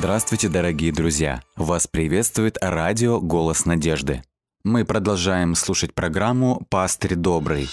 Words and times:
Здравствуйте, 0.00 0.48
дорогие 0.48 0.92
друзья! 0.92 1.42
Вас 1.56 1.86
приветствует 1.86 2.56
радио 2.62 3.20
«Голос 3.20 3.66
надежды». 3.66 4.22
Мы 4.64 4.86
продолжаем 4.86 5.54
слушать 5.54 5.92
программу 5.92 6.66
«Пастырь 6.70 7.16
добрый». 7.16 7.68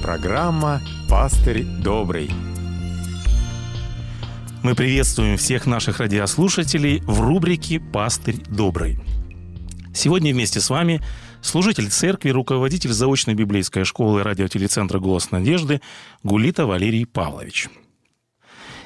Программа 0.00 0.80
«Пастырь 1.10 1.64
добрый». 1.64 2.30
Мы 4.62 4.76
приветствуем 4.76 5.36
всех 5.36 5.66
наших 5.66 5.98
радиослушателей 5.98 7.00
в 7.00 7.20
рубрике 7.20 7.80
«Пастырь 7.80 8.36
добрый». 8.46 9.00
Сегодня 9.94 10.32
вместе 10.32 10.60
с 10.60 10.70
вами 10.70 11.02
служитель 11.42 11.88
церкви, 11.90 12.30
руководитель 12.30 12.92
заочной 12.92 13.34
библейской 13.34 13.84
школы 13.84 14.22
радиотелецентра 14.22 14.98
«Голос 14.98 15.30
надежды» 15.30 15.80
Гулита 16.22 16.66
Валерий 16.66 17.06
Павлович. 17.06 17.68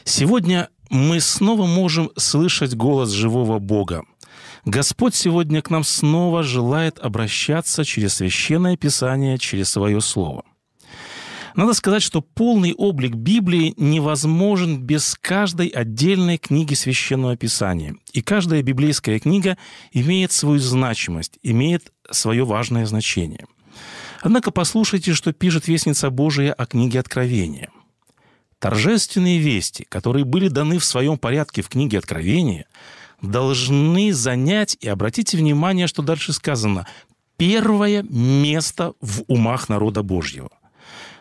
Сегодня 0.04 0.68
мы 0.90 1.20
снова 1.20 1.66
можем 1.66 2.10
слышать 2.16 2.74
голос 2.74 3.10
живого 3.10 3.58
Бога. 3.58 4.04
Господь 4.64 5.14
сегодня 5.14 5.62
к 5.62 5.70
нам 5.70 5.84
снова 5.84 6.42
желает 6.42 6.98
обращаться 6.98 7.84
через 7.84 8.14
Священное 8.14 8.76
Писание, 8.76 9.38
через 9.38 9.70
Свое 9.70 10.00
Слово– 10.00 10.44
надо 11.56 11.72
сказать, 11.72 12.02
что 12.02 12.20
полный 12.20 12.74
облик 12.74 13.14
Библии 13.14 13.72
невозможен 13.78 14.78
без 14.78 15.16
каждой 15.18 15.68
отдельной 15.68 16.36
книги 16.36 16.74
Священного 16.74 17.36
Писания. 17.36 17.96
И 18.12 18.20
каждая 18.20 18.62
библейская 18.62 19.18
книга 19.18 19.56
имеет 19.92 20.32
свою 20.32 20.58
значимость, 20.58 21.38
имеет 21.42 21.92
свое 22.10 22.44
важное 22.44 22.84
значение. 22.84 23.46
Однако 24.20 24.50
послушайте, 24.50 25.14
что 25.14 25.32
пишет 25.32 25.66
Вестница 25.66 26.10
Божия 26.10 26.52
о 26.52 26.66
книге 26.66 27.00
Откровения. 27.00 27.70
Торжественные 28.58 29.38
вести, 29.38 29.86
которые 29.88 30.24
были 30.24 30.48
даны 30.48 30.78
в 30.78 30.84
своем 30.84 31.16
порядке 31.16 31.62
в 31.62 31.68
книге 31.68 31.98
Откровения, 31.98 32.66
должны 33.22 34.12
занять, 34.12 34.76
и 34.80 34.88
обратите 34.88 35.38
внимание, 35.38 35.86
что 35.86 36.02
дальше 36.02 36.34
сказано, 36.34 36.86
первое 37.38 38.02
место 38.02 38.92
в 39.00 39.22
умах 39.26 39.70
народа 39.70 40.02
Божьего– 40.02 40.50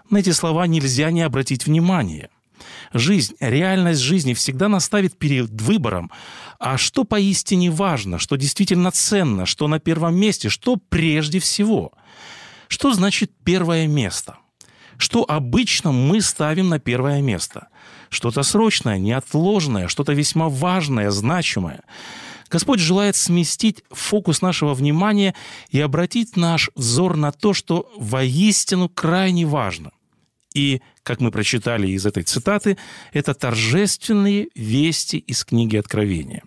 на 0.10 0.18
эти 0.18 0.32
слова 0.32 0.68
нельзя 0.68 1.12
не 1.12 1.22
обратить 1.22 1.66
внимание. 1.66 2.30
Жизнь, 2.94 3.36
реальность 3.40 4.02
жизни 4.02 4.34
всегда 4.34 4.70
наставит 4.70 5.18
перед 5.18 5.50
выбором, 5.62 6.12
а 6.60 6.78
что 6.78 7.04
поистине 7.04 7.70
важно, 7.70 8.20
что 8.20 8.38
действительно 8.38 8.92
ценно, 8.92 9.46
что 9.46 9.68
на 9.68 9.80
первом 9.80 10.16
месте, 10.16 10.50
что 10.50 10.78
прежде 10.78 11.40
всего. 11.40 11.92
Что 12.68 12.94
значит 12.94 13.32
первое 13.44 13.88
место? 13.88 14.38
Что 14.98 15.26
обычно 15.28 15.92
мы 15.92 16.22
ставим 16.22 16.70
на 16.70 16.80
первое 16.80 17.22
место? 17.22 17.68
Что-то 18.10 18.44
срочное, 18.44 18.98
неотложное, 18.98 19.88
что-то 19.88 20.14
весьма 20.14 20.48
важное, 20.48 21.12
значимое. 21.12 21.82
Господь 22.50 22.80
желает 22.80 23.16
сместить 23.16 23.84
фокус 23.92 24.42
нашего 24.42 24.74
внимания 24.74 25.36
и 25.70 25.82
обратить 25.82 26.38
наш 26.38 26.70
взор 26.76 27.18
на 27.18 27.32
то, 27.32 27.54
что 27.54 27.92
воистину 27.98 28.88
крайне 28.88 29.46
важно. 29.46 29.92
И, 30.56 30.82
как 31.04 31.20
мы 31.20 31.30
прочитали 31.30 31.88
из 31.90 32.06
этой 32.06 32.24
цитаты, 32.24 32.78
это 33.14 33.36
торжественные 33.36 34.48
вести 34.56 35.18
из 35.18 35.44
книги 35.44 35.76
Откровения. 35.76 36.44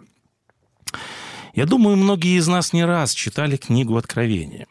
Я 1.55 1.67
думаю, 1.67 1.97
многие 1.97 2.39
из 2.39 2.49
нас 2.49 2.73
не 2.73 2.85
раз 2.85 3.13
читали 3.13 3.57
книгу 3.57 3.97
Откровения. 3.97 4.67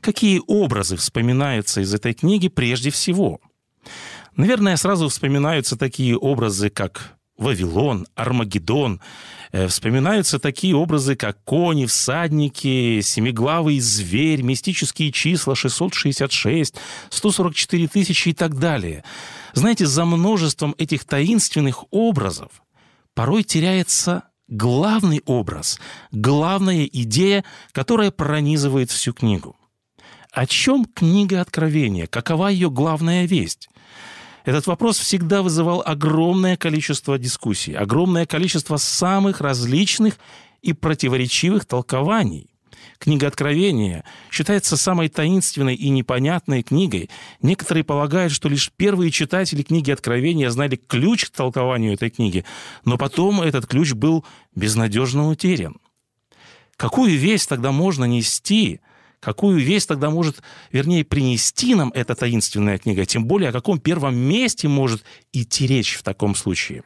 Какие 0.00 0.42
образы 0.46 0.96
вспоминаются 0.96 1.80
из 1.80 1.94
этой 1.94 2.12
книги 2.12 2.48
прежде 2.48 2.90
всего? 2.90 3.40
Наверное, 4.36 4.76
сразу 4.76 5.08
вспоминаются 5.08 5.76
такие 5.76 6.16
образы, 6.16 6.68
как 6.68 7.16
Вавилон, 7.36 8.06
Армагеддон. 8.14 9.00
Э, 9.52 9.66
вспоминаются 9.66 10.38
такие 10.38 10.74
образы, 10.74 11.16
как 11.16 11.42
кони, 11.44 11.86
всадники, 11.86 13.00
семиглавый 13.02 13.80
зверь, 13.80 14.42
мистические 14.42 15.12
числа 15.12 15.54
666, 15.54 16.74
144 17.10 17.88
тысячи 17.88 18.30
и 18.30 18.32
так 18.32 18.58
далее. 18.58 19.04
Знаете, 19.52 19.86
за 19.86 20.04
множеством 20.04 20.74
этих 20.78 21.04
таинственных 21.04 21.84
образов 21.90 22.62
порой 23.14 23.42
теряется 23.42 24.24
главный 24.48 25.22
образ, 25.26 25.80
главная 26.12 26.84
идея, 26.84 27.44
которая 27.72 28.10
пронизывает 28.10 28.90
всю 28.90 29.12
книгу. 29.12 29.56
О 30.30 30.46
чем 30.46 30.86
книга 30.86 31.40
Откровения? 31.40 32.06
Какова 32.06 32.48
ее 32.48 32.70
главная 32.70 33.26
весть? 33.26 33.68
Этот 34.44 34.66
вопрос 34.66 34.98
всегда 34.98 35.42
вызывал 35.42 35.82
огромное 35.84 36.56
количество 36.56 37.18
дискуссий, 37.18 37.74
огромное 37.74 38.26
количество 38.26 38.76
самых 38.76 39.40
различных 39.40 40.18
и 40.62 40.72
противоречивых 40.72 41.64
толкований. 41.64 42.48
Книга 42.98 43.28
Откровения 43.28 44.04
считается 44.30 44.76
самой 44.76 45.08
таинственной 45.08 45.74
и 45.74 45.88
непонятной 45.88 46.62
книгой. 46.62 47.10
Некоторые 47.40 47.84
полагают, 47.84 48.32
что 48.32 48.48
лишь 48.48 48.70
первые 48.76 49.10
читатели 49.10 49.62
книги 49.62 49.90
Откровения 49.90 50.50
знали 50.50 50.76
ключ 50.76 51.26
к 51.26 51.30
толкованию 51.30 51.94
этой 51.94 52.10
книги, 52.10 52.44
но 52.84 52.98
потом 52.98 53.40
этот 53.42 53.66
ключ 53.66 53.92
был 53.92 54.24
безнадежно 54.54 55.28
утерян. 55.28 55.76
Какую 56.76 57.16
весть 57.16 57.48
тогда 57.48 57.70
можно 57.70 58.04
нести– 58.04 58.80
Какую 59.22 59.60
весть 59.60 59.86
тогда 59.86 60.10
может, 60.10 60.42
вернее, 60.72 61.04
принести 61.04 61.76
нам 61.76 61.92
эта 61.94 62.16
таинственная 62.16 62.78
книга? 62.78 63.06
Тем 63.06 63.24
более, 63.24 63.50
о 63.50 63.52
каком 63.52 63.78
первом 63.78 64.16
месте 64.16 64.66
может 64.66 65.04
идти 65.32 65.68
речь 65.68 65.94
в 65.94 66.02
таком 66.02 66.34
случае? 66.34 66.82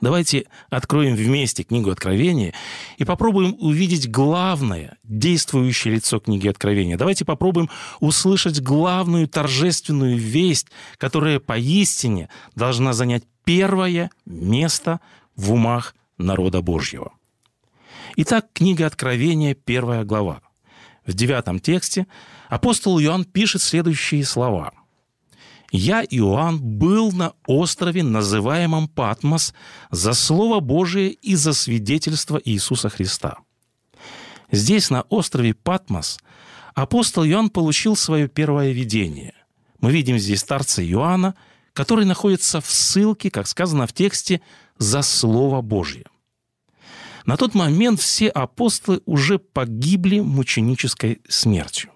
Давайте 0.00 0.46
откроем 0.70 1.16
вместе 1.16 1.64
книгу 1.64 1.90
Откровения 1.90 2.54
и 2.98 3.04
попробуем 3.04 3.56
увидеть 3.58 4.08
главное 4.08 4.96
действующее 5.02 5.94
лицо 5.94 6.20
книги 6.20 6.46
Откровения. 6.46 6.96
Давайте 6.96 7.24
попробуем 7.24 7.68
услышать 7.98 8.60
главную 8.60 9.26
торжественную 9.26 10.16
весть, 10.16 10.68
которая 10.98 11.40
поистине 11.40 12.28
должна 12.54 12.92
занять 12.92 13.24
первое 13.42 14.12
место 14.24 15.00
в 15.34 15.52
умах 15.52 15.96
народа 16.16 16.62
Божьего. 16.62 17.12
Итак, 18.14 18.46
книга 18.52 18.86
Откровения, 18.86 19.54
первая 19.54 20.04
глава 20.04 20.40
в 21.06 21.12
девятом 21.12 21.60
тексте 21.60 22.06
апостол 22.48 23.00
Иоанн 23.00 23.24
пишет 23.24 23.62
следующие 23.62 24.24
слова. 24.24 24.72
«Я, 25.70 26.04
Иоанн, 26.04 26.60
был 26.60 27.10
на 27.12 27.32
острове, 27.46 28.02
называемом 28.02 28.86
Патмос, 28.86 29.54
за 29.90 30.12
Слово 30.12 30.60
Божие 30.60 31.10
и 31.10 31.34
за 31.34 31.52
свидетельство 31.52 32.40
Иисуса 32.44 32.88
Христа». 32.88 33.38
Здесь, 34.52 34.90
на 34.90 35.02
острове 35.02 35.52
Патмос, 35.52 36.20
апостол 36.74 37.24
Иоанн 37.24 37.50
получил 37.50 37.96
свое 37.96 38.28
первое 38.28 38.70
видение. 38.70 39.34
Мы 39.80 39.90
видим 39.90 40.18
здесь 40.18 40.40
старца 40.40 40.82
Иоанна, 40.86 41.34
который 41.72 42.04
находится 42.04 42.60
в 42.60 42.70
ссылке, 42.70 43.30
как 43.30 43.48
сказано 43.48 43.86
в 43.86 43.92
тексте, 43.92 44.40
за 44.78 45.02
Слово 45.02 45.60
Божье. 45.60 46.04
На 47.26 47.36
тот 47.36 47.54
момент 47.54 48.00
все 48.00 48.28
апостолы 48.28 49.00
уже 49.06 49.38
погибли 49.38 50.20
мученической 50.20 51.20
смертью. 51.28 51.90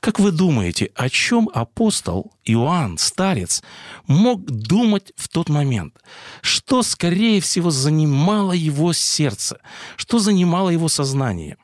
Как 0.00 0.20
вы 0.20 0.32
думаете, 0.32 0.90
о 0.94 1.08
чем 1.08 1.48
апостол 1.54 2.32
Иоанн, 2.44 2.98
старец, 2.98 3.62
мог 4.06 4.44
думать 4.44 5.12
в 5.16 5.28
тот 5.28 5.48
момент? 5.48 5.94
Что, 6.42 6.82
скорее 6.82 7.40
всего, 7.40 7.70
занимало 7.70 8.52
его 8.52 8.92
сердце? 8.92 9.60
Что 9.96 10.18
занимало 10.18 10.68
его 10.70 10.88
сознание? 10.88 11.56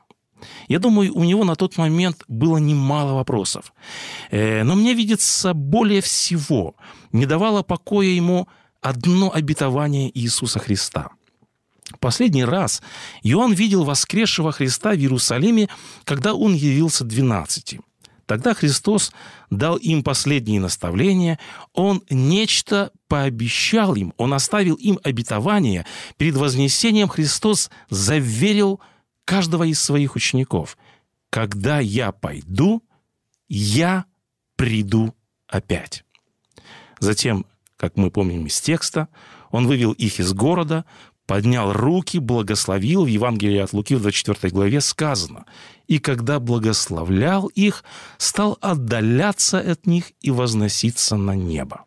Я 0.69 0.79
думаю, 0.79 1.15
у 1.15 1.25
него 1.25 1.45
на 1.45 1.55
тот 1.55 1.77
момент 1.77 2.25
было 2.29 2.57
немало 2.57 3.13
вопросов. 3.13 3.75
Э, 4.31 4.63
но 4.63 4.75
мне 4.75 4.95
видится 4.95 5.53
более 5.53 6.01
всего, 6.01 6.77
не 7.13 7.27
давало 7.27 7.63
покоя 7.63 8.09
ему 8.09 8.49
одно 8.81 9.31
обетование 9.35 10.11
Иисуса 10.19 10.59
Христа– 10.59 11.11
Последний 12.01 12.45
раз 12.45 12.83
Иоанн 13.23 13.53
видел 13.53 13.85
воскресшего 13.85 14.53
Христа 14.53 14.93
в 14.93 14.97
Иерусалиме, 14.97 15.69
когда 16.05 16.35
он 16.35 16.55
явился 16.55 17.05
двенадцати. 17.05 17.81
Тогда 18.31 18.55
Христос 18.55 19.13
дал 19.51 19.77
им 19.77 20.05
последние 20.05 20.61
наставления, 20.61 21.41
Он 21.75 22.03
нечто 22.11 22.93
пообещал 23.09 23.97
им, 23.97 24.15
Он 24.19 24.33
оставил 24.33 24.77
им 24.77 25.01
обетование. 25.03 25.85
Перед 26.17 26.37
Вознесением 26.37 27.09
Христос 27.09 27.71
заверил 27.89 28.81
каждого 29.25 29.65
из 29.65 29.81
своих 29.81 30.15
учеников, 30.15 30.79
«Когда 31.29 31.81
я 31.81 32.13
пойду, 32.13 32.85
я 33.49 34.05
приду 34.55 35.13
опять». 35.49 36.05
Затем, 37.01 37.45
как 37.77 37.97
мы 37.97 38.13
помним 38.13 38.47
из 38.47 38.61
текста, 38.61 39.09
Он 39.51 39.67
вывел 39.67 39.91
их 39.91 40.21
из 40.21 40.33
города, 40.33 40.85
поднял 41.31 41.73
руки, 41.73 42.19
благословил. 42.19 43.05
В 43.05 43.07
Евангелии 43.07 43.61
от 43.61 43.73
Луки 43.73 43.95
в 43.95 44.01
24 44.01 44.53
главе 44.53 44.81
сказано. 44.81 45.45
«И 45.87 46.01
когда 46.01 46.41
благословлял 46.41 47.47
их, 47.47 47.85
стал 48.19 48.59
отдаляться 48.61 49.61
от 49.61 49.87
них 49.87 50.11
и 50.21 50.33
возноситься 50.33 51.17
на 51.17 51.37
небо». 51.37 51.85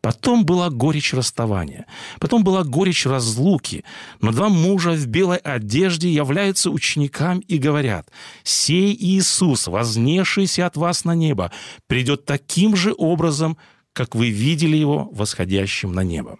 Потом 0.00 0.46
была 0.46 0.70
горечь 0.70 1.12
расставания. 1.12 1.84
Потом 2.20 2.42
была 2.42 2.64
горечь 2.64 3.04
разлуки. 3.04 3.84
Но 4.22 4.32
два 4.32 4.48
мужа 4.48 4.92
в 4.92 5.06
белой 5.06 5.36
одежде 5.36 6.08
являются 6.08 6.70
ученикам 6.70 7.40
и 7.40 7.58
говорят, 7.58 8.08
«Сей 8.44 8.96
Иисус, 8.98 9.66
вознесшийся 9.66 10.64
от 10.64 10.78
вас 10.78 11.04
на 11.04 11.14
небо, 11.14 11.52
придет 11.86 12.24
таким 12.24 12.76
же 12.76 12.94
образом, 12.96 13.58
как 13.92 14.14
вы 14.14 14.30
видели 14.30 14.78
его 14.78 15.10
восходящим 15.12 15.92
на 15.92 16.02
небо». 16.02 16.38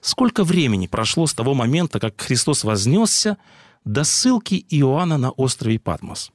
Сколько 0.00 0.44
времени 0.44 0.86
прошло 0.86 1.26
с 1.26 1.34
того 1.34 1.54
момента, 1.54 2.00
как 2.00 2.20
Христос 2.20 2.64
вознесся, 2.64 3.36
до 3.84 4.04
ссылки 4.04 4.66
Иоанна 4.70 5.18
на 5.18 5.30
острове 5.30 5.78
Патмос? 5.78 6.30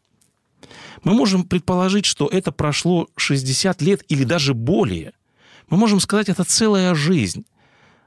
Мы 1.04 1.14
можем 1.14 1.44
предположить, 1.44 2.06
что 2.06 2.28
это 2.28 2.52
прошло 2.52 3.08
60 3.18 3.82
лет 3.82 4.04
или 4.08 4.24
даже 4.24 4.54
более– 4.54 5.14
мы 5.70 5.78
можем 5.78 6.00
сказать, 6.00 6.30
это 6.30 6.44
целая 6.44 6.94
жизнь. 6.96 7.46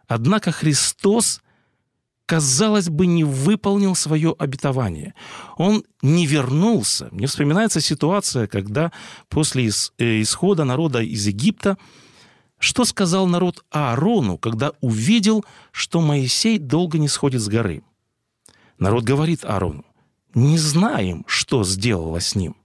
Однако 0.06 0.52
Христос, 0.52 1.40
казалось 2.24 2.88
бы, 2.88 3.06
не 3.06 3.24
выполнил 3.24 3.94
свое 3.94 4.34
обетование. 4.38 5.14
Он 5.56 5.84
не 6.02 6.26
вернулся. 6.26 7.08
Мне 7.10 7.26
вспоминается 7.26 7.80
ситуация, 7.80 8.46
когда 8.46 8.92
после 9.28 9.70
э, 9.98 10.22
исхода 10.22 10.64
народа 10.64 11.00
из 11.00 11.26
Египта 11.26 11.76
что 12.58 12.84
сказал 12.84 13.26
народ 13.26 13.64
Аарону, 13.70 14.38
когда 14.38 14.72
увидел, 14.80 15.44
что 15.72 16.00
Моисей 16.00 16.58
долго 16.58 16.98
не 16.98 17.08
сходит 17.08 17.42
с 17.42 17.48
горы? 17.48 17.82
Народ 18.78 19.04
говорит 19.04 19.44
Аарону, 19.44 19.84
не 20.34 20.58
знаем, 20.58 21.24
что 21.26 21.64
сделала 21.64 22.20
с 22.20 22.34
ним. 22.34 22.56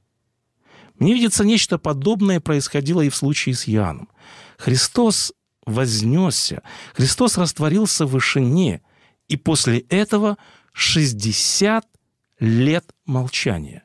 Мне 1.00 1.14
видится, 1.14 1.44
нечто 1.44 1.78
подобное 1.78 2.40
происходило 2.40 3.02
и 3.02 3.10
в 3.10 3.16
случае 3.16 3.56
с 3.56 3.68
Иоанном. 3.68 4.10
Христос 4.58 5.34
вознесся, 5.66 6.64
Христос 6.94 7.38
растворился 7.38 8.06
в 8.06 8.12
вышине, 8.12 8.82
и 9.28 9.38
после 9.38 9.80
этого 9.90 10.38
60 10.74 11.86
лет 12.40 12.86
молчания. 13.06 13.84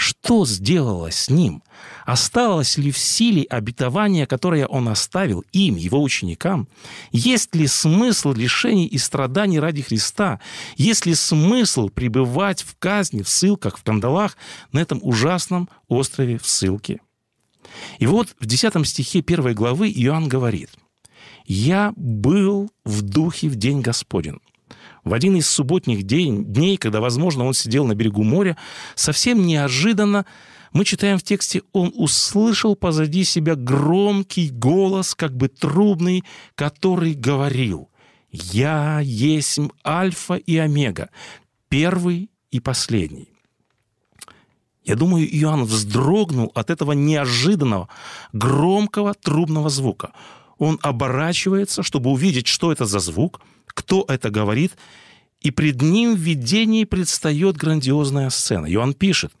Что 0.00 0.46
сделало 0.46 1.10
с 1.10 1.28
ним? 1.28 1.62
Осталось 2.06 2.78
ли 2.78 2.90
в 2.90 2.96
силе 2.96 3.42
обетование, 3.42 4.26
которое 4.26 4.66
он 4.66 4.88
оставил 4.88 5.44
им, 5.52 5.76
его 5.76 6.02
ученикам? 6.02 6.68
Есть 7.12 7.54
ли 7.54 7.66
смысл 7.66 8.32
лишений 8.32 8.86
и 8.86 8.96
страданий 8.96 9.60
ради 9.60 9.82
Христа? 9.82 10.40
Есть 10.78 11.04
ли 11.04 11.14
смысл 11.14 11.90
пребывать 11.90 12.62
в 12.62 12.78
казни, 12.78 13.20
в 13.20 13.28
ссылках, 13.28 13.76
в 13.76 13.82
кандалах 13.82 14.38
на 14.72 14.78
этом 14.78 15.00
ужасном 15.02 15.68
острове 15.86 16.38
в 16.38 16.46
ссылке? 16.46 17.02
И 17.98 18.06
вот 18.06 18.34
в 18.40 18.46
10 18.46 18.88
стихе 18.88 19.18
1 19.18 19.54
главы 19.54 19.90
Иоанн 19.90 20.28
говорит, 20.28 20.70
«Я 21.44 21.92
был 21.94 22.70
в 22.86 23.02
духе 23.02 23.50
в 23.50 23.56
день 23.56 23.82
Господень». 23.82 24.40
В 25.04 25.14
один 25.14 25.36
из 25.36 25.48
субботних 25.48 26.02
день, 26.02 26.44
дней, 26.44 26.76
когда, 26.76 27.00
возможно, 27.00 27.44
он 27.44 27.54
сидел 27.54 27.86
на 27.86 27.94
берегу 27.94 28.22
моря, 28.22 28.56
совсем 28.94 29.46
неожиданно 29.46 30.26
мы 30.72 30.84
читаем 30.84 31.18
в 31.18 31.22
тексте, 31.22 31.62
он 31.72 31.92
услышал 31.96 32.76
позади 32.76 33.24
себя 33.24 33.56
громкий 33.56 34.50
голос, 34.50 35.14
как 35.14 35.36
бы 35.36 35.48
трубный, 35.48 36.24
который 36.54 37.14
говорил, 37.14 37.90
«Я 38.30 39.00
есть 39.00 39.58
Альфа 39.84 40.34
и 40.34 40.56
Омега, 40.58 41.10
первый 41.68 42.30
и 42.50 42.60
последний». 42.60 43.28
Я 44.84 44.96
думаю, 44.96 45.26
Иоанн 45.26 45.64
вздрогнул 45.64 46.50
от 46.54 46.70
этого 46.70 46.92
неожиданного, 46.92 47.88
громкого 48.32 49.14
трубного 49.14 49.68
звука. 49.68 50.12
Он 50.58 50.78
оборачивается, 50.82 51.82
чтобы 51.82 52.10
увидеть, 52.10 52.46
что 52.46 52.72
это 52.72 52.86
за 52.86 52.98
звук, 52.98 53.40
кто 53.74 54.04
это 54.08 54.30
говорит, 54.30 54.72
и 55.40 55.50
пред 55.50 55.80
ним 55.82 56.14
в 56.14 56.18
видении 56.18 56.84
предстает 56.84 57.56
грандиозная 57.56 58.30
сцена. 58.30 58.66
Иоанн 58.66 58.94
пишет, 58.94 59.32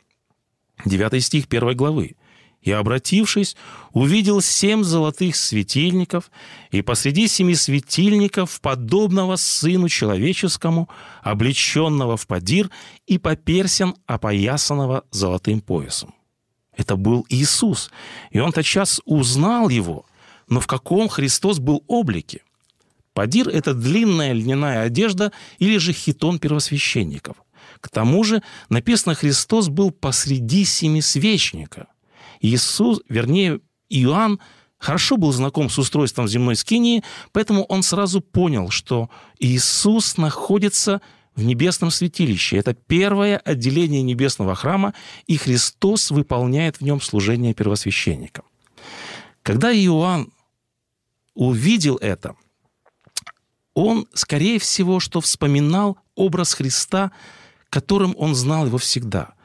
9 0.84 1.22
стих 1.22 1.46
1 1.48 1.76
главы 1.76 2.16
и, 2.62 2.72
обратившись, 2.72 3.56
увидел 3.92 4.40
семь 4.42 4.82
золотых 4.82 5.36
светильников, 5.36 6.30
и 6.70 6.82
посреди 6.82 7.26
семи 7.26 7.54
светильников 7.54 8.60
подобного 8.60 9.36
Сыну 9.36 9.88
Человеческому, 9.88 10.88
облеченного 11.22 12.16
в 12.16 12.26
подир 12.26 12.70
и 13.06 13.18
поперсен, 13.18 13.94
опоясанного 14.06 15.04
золотым 15.10 15.60
поясом. 15.60 16.14
Это 16.76 16.96
был 16.96 17.26
Иисус, 17.28 17.90
и 18.30 18.38
он 18.38 18.52
тотчас 18.52 19.00
узнал 19.04 19.68
его, 19.68 20.04
но 20.48 20.60
в 20.60 20.66
каком 20.66 21.08
Христос 21.08 21.58
был 21.58 21.82
облике? 21.86 22.42
Падир– 23.12 23.48
это 23.50 23.74
длинная 23.74 24.32
льняная 24.32 24.82
одежда 24.82 25.32
или 25.58 25.78
же 25.78 25.92
хитон 25.92 26.38
первосвященников. 26.38 27.36
К 27.80 27.88
тому 27.88 28.24
же 28.24 28.42
написано, 28.68 29.14
Христос 29.14 29.68
был 29.68 29.90
посреди 29.90 30.64
семи 30.64 31.00
свечника– 31.00 31.86
Иисус, 32.40 33.00
вернее, 33.08 33.60
Иоанн 33.88 34.40
хорошо 34.78 35.16
был 35.16 35.32
знаком 35.32 35.68
с 35.68 35.78
устройством 35.78 36.26
земной 36.26 36.56
скинии, 36.56 37.04
поэтому 37.32 37.64
он 37.64 37.82
сразу 37.82 38.20
понял, 38.20 38.70
что 38.70 39.10
Иисус 39.38 40.16
находится 40.16 41.02
в 41.36 41.44
небесном 41.44 41.90
святилище. 41.90 42.56
Это 42.56 42.74
первое 42.74 43.36
отделение 43.36 44.02
небесного 44.02 44.54
храма, 44.54 44.94
и 45.26 45.36
Христос 45.36 46.10
выполняет 46.10 46.78
в 46.78 46.80
нем 46.82 47.00
служение 47.00 47.54
первосвященника. 47.54 48.42
Когда 49.42 49.72
Иоанн 49.72 50.32
увидел 51.34 51.96
это, 51.96 52.34
он, 53.74 54.06
скорее 54.14 54.58
всего, 54.58 55.00
что 55.00 55.20
вспоминал 55.20 55.98
образ 56.14 56.54
Христа, 56.54 57.12
которым 57.68 58.14
он 58.18 58.34
знал 58.34 58.66
его 58.66 58.78
всегда– 58.78 59.34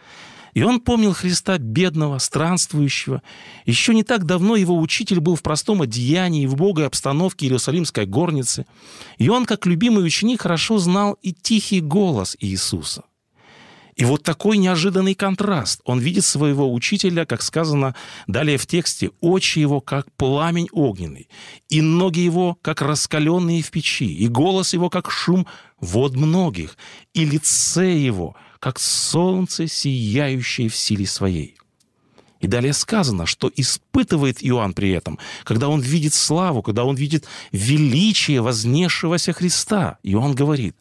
и 0.55 0.63
он 0.63 0.79
помнил 0.79 1.13
Христа 1.13 1.57
бедного, 1.57 2.17
странствующего. 2.17 3.21
Еще 3.65 3.93
не 3.93 4.03
так 4.03 4.25
давно 4.25 4.55
его 4.55 4.79
учитель 4.79 5.19
был 5.19 5.35
в 5.35 5.43
простом 5.43 5.81
одеянии, 5.81 6.47
в 6.47 6.55
богой 6.55 6.87
обстановке 6.87 7.45
Иерусалимской 7.45 8.05
горницы. 8.05 8.65
И 9.17 9.27
он, 9.27 9.45
как 9.45 9.65
любимый 9.65 10.05
ученик, 10.05 10.43
хорошо 10.43 10.77
знал 10.77 11.17
и 11.21 11.33
тихий 11.33 11.81
голос 11.81 12.37
Иисуса. 12.39 13.03
И 13.95 14.03
вот 14.03 14.23
такой 14.23 14.57
неожиданный 14.57 15.15
контраст. 15.15 15.79
Он 15.85 15.99
видит 15.99 16.25
своего 16.25 16.71
учителя, 16.73 17.25
как 17.25 17.41
сказано 17.41 17.95
далее 18.27 18.57
в 18.57 18.67
тексте, 18.67 19.11
очи 19.21 19.59
его, 19.59 19.79
как 19.79 20.11
пламень 20.13 20.67
огненный, 20.73 21.29
и 21.69 21.81
ноги 21.81 22.19
его, 22.19 22.57
как 22.61 22.81
раскаленные 22.81 23.63
в 23.63 23.71
печи, 23.71 24.13
и 24.13 24.27
голос 24.27 24.73
его, 24.73 24.89
как 24.89 25.09
шум 25.09 25.47
вод 25.79 26.15
многих, 26.15 26.77
и 27.13 27.23
лице 27.23 27.93
его, 27.93 28.35
как 28.59 28.79
солнце, 28.79 29.67
сияющее 29.67 30.67
в 30.67 30.75
силе 30.75 31.05
своей. 31.05 31.55
И 32.41 32.47
далее 32.47 32.73
сказано, 32.73 33.25
что 33.25 33.49
испытывает 33.55 34.45
Иоанн 34.45 34.73
при 34.73 34.91
этом, 34.91 35.19
когда 35.45 35.69
он 35.69 35.79
видит 35.79 36.13
славу, 36.13 36.61
когда 36.61 36.83
он 36.83 36.95
видит 36.95 37.25
величие 37.53 38.41
вознесшегося 38.41 39.31
Христа. 39.31 39.97
Иоанн 40.03 40.35
говорит, 40.35 40.75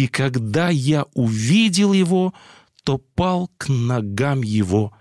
«И 0.00 0.06
когда 0.06 0.70
я 0.70 1.04
увидел 1.12 1.92
его, 1.92 2.32
то 2.84 2.96
пал 2.96 3.50
к 3.58 3.68
ногам 3.68 4.40
его, 4.40 4.94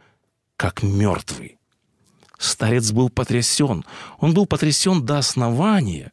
как 0.58 0.84
мертвый». 0.84 1.58
Старец 2.38 2.92
был 2.92 3.10
потрясен. 3.10 3.86
Он 4.20 4.34
был 4.34 4.46
потрясен 4.46 5.06
до 5.06 5.20
основания. 5.20 6.12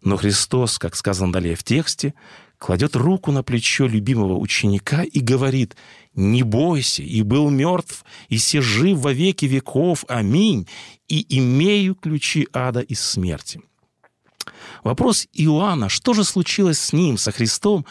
Но 0.00 0.16
Христос, 0.16 0.78
как 0.78 0.94
сказано 0.94 1.32
далее 1.32 1.56
в 1.56 1.64
тексте, 1.64 2.14
кладет 2.56 2.94
руку 2.94 3.32
на 3.32 3.42
плечо 3.42 3.88
любимого 3.88 4.38
ученика 4.38 5.02
и 5.02 5.18
говорит, 5.18 5.74
«Не 6.14 6.44
бойся, 6.44 7.02
и 7.02 7.22
был 7.22 7.50
мертв, 7.50 8.04
и 8.28 8.38
се 8.38 8.60
жив 8.60 8.98
во 8.98 9.12
веки 9.12 9.46
веков, 9.46 10.04
аминь, 10.06 10.68
и 11.08 11.26
имею 11.40 11.96
ключи 11.96 12.46
ада 12.52 12.78
из 12.78 13.00
смерти». 13.00 13.60
Вопрос 14.84 15.26
Иоанна, 15.32 15.88
что 15.88 16.14
же 16.14 16.24
случилось 16.24 16.78
с 16.78 16.92
ним, 16.92 17.18
со 17.18 17.32
Христом, 17.32 17.86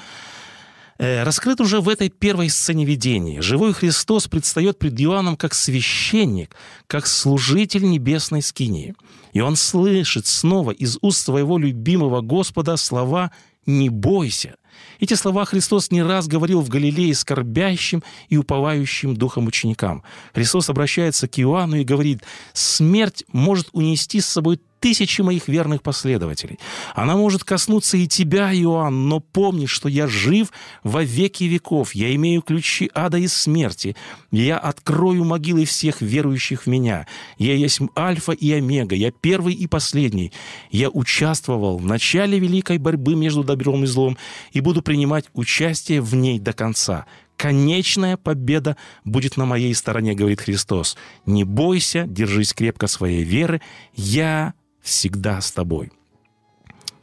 э, 0.97 1.23
раскрыт 1.23 1.61
уже 1.61 1.81
в 1.81 1.89
этой 1.89 2.09
первой 2.09 2.49
сцене 2.49 2.85
видения. 2.85 3.41
Живой 3.41 3.73
Христос 3.73 4.27
предстает 4.27 4.79
пред 4.79 4.99
Иоанном 4.99 5.37
как 5.37 5.53
священник, 5.53 6.55
как 6.87 7.07
служитель 7.07 7.89
небесной 7.89 8.41
скинии. 8.41 8.95
И 9.33 9.41
он 9.41 9.55
слышит 9.55 10.25
снова 10.25 10.71
из 10.71 10.97
уст 11.01 11.23
своего 11.23 11.57
любимого 11.57 12.21
Господа 12.21 12.77
слова 12.77 13.31
«не 13.65 13.89
бойся». 13.89 14.55
Эти 14.99 15.13
слова 15.13 15.45
Христос 15.45 15.91
не 15.91 16.01
раз 16.01 16.27
говорил 16.27 16.61
в 16.61 16.69
Галилее 16.69 17.13
скорбящим 17.13 18.03
и 18.29 18.37
уповающим 18.37 19.15
духом 19.15 19.47
ученикам. 19.47 20.03
Христос 20.33 20.69
обращается 20.69 21.27
к 21.27 21.39
Иоанну 21.39 21.77
и 21.77 21.83
говорит, 21.83 22.23
«Смерть 22.53 23.23
может 23.31 23.69
унести 23.73 24.21
с 24.21 24.27
собой 24.27 24.59
тысячи 24.79 25.21
моих 25.21 25.47
верных 25.47 25.81
последователей. 25.81 26.59
Она 26.95 27.15
может 27.15 27.43
коснуться 27.43 27.97
и 27.97 28.07
тебя, 28.07 28.53
Иоанн, 28.53 29.07
но 29.07 29.19
помни, 29.19 29.65
что 29.65 29.89
я 29.89 30.07
жив 30.07 30.51
во 30.83 31.03
веки 31.03 31.45
веков. 31.45 31.95
Я 31.95 32.13
имею 32.15 32.41
ключи 32.41 32.89
ада 32.93 33.17
и 33.17 33.27
смерти. 33.27 33.95
Я 34.31 34.57
открою 34.57 35.23
могилы 35.23 35.65
всех 35.65 36.01
верующих 36.01 36.63
в 36.63 36.67
меня. 36.67 37.07
Я 37.37 37.55
есть 37.55 37.79
альфа 37.97 38.31
и 38.31 38.51
омега. 38.51 38.95
Я 38.95 39.11
первый 39.11 39.53
и 39.53 39.67
последний. 39.67 40.31
Я 40.71 40.89
участвовал 40.89 41.77
в 41.77 41.85
начале 41.85 42.39
великой 42.39 42.77
борьбы 42.77 43.15
между 43.15 43.43
добром 43.43 43.83
и 43.83 43.87
злом 43.87 44.17
и 44.51 44.61
буду 44.61 44.81
принимать 44.81 45.25
участие 45.33 46.01
в 46.01 46.15
ней 46.15 46.39
до 46.39 46.53
конца. 46.53 47.05
Конечная 47.37 48.17
победа 48.17 48.77
будет 49.05 49.37
на 49.37 49.45
моей 49.45 49.73
стороне, 49.75 50.15
говорит 50.15 50.41
Христос. 50.41 50.97
Не 51.27 51.43
бойся, 51.43 52.05
держись 52.07 52.53
крепко 52.53 52.87
своей 52.87 53.23
веры. 53.23 53.61
Я 53.93 54.55
всегда 54.87 55.41
с 55.41 55.51
тобой. 55.51 55.91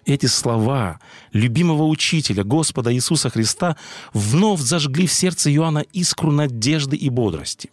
Эти 0.06 0.26
слова 0.26 1.00
любимого 1.32 1.84
учителя 1.84 2.44
Господа 2.44 2.92
Иисуса 2.92 3.30
Христа 3.30 3.76
вновь 4.12 4.60
зажгли 4.60 5.06
в 5.06 5.12
сердце 5.12 5.54
Иоанна 5.54 5.84
искру 5.92 6.30
надежды 6.30 6.96
и 6.96 7.08
бодрости. 7.08 7.70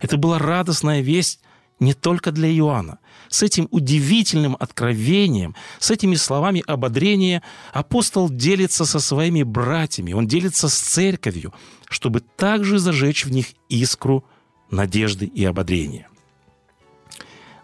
Это 0.00 0.16
была 0.16 0.38
радостная 0.38 1.00
весть 1.00 1.40
не 1.80 1.94
только 1.94 2.30
для 2.30 2.48
Иоанна. 2.48 2.98
С 3.28 3.42
этим 3.42 3.68
удивительным 3.70 4.56
откровением, 4.58 5.54
с 5.78 5.90
этими 5.90 6.14
словами 6.14 6.62
ободрения 6.66 7.42
апостол 7.72 8.30
делится 8.30 8.84
со 8.84 9.00
своими 9.00 9.42
братьями, 9.42 10.12
он 10.12 10.26
делится 10.26 10.68
с 10.68 10.78
церковью, 10.78 11.52
чтобы 11.88 12.20
также 12.20 12.78
зажечь 12.78 13.24
в 13.24 13.30
них 13.30 13.46
искру 13.68 14.24
надежды 14.70 15.26
и 15.26 15.44
ободрения– 15.44 16.08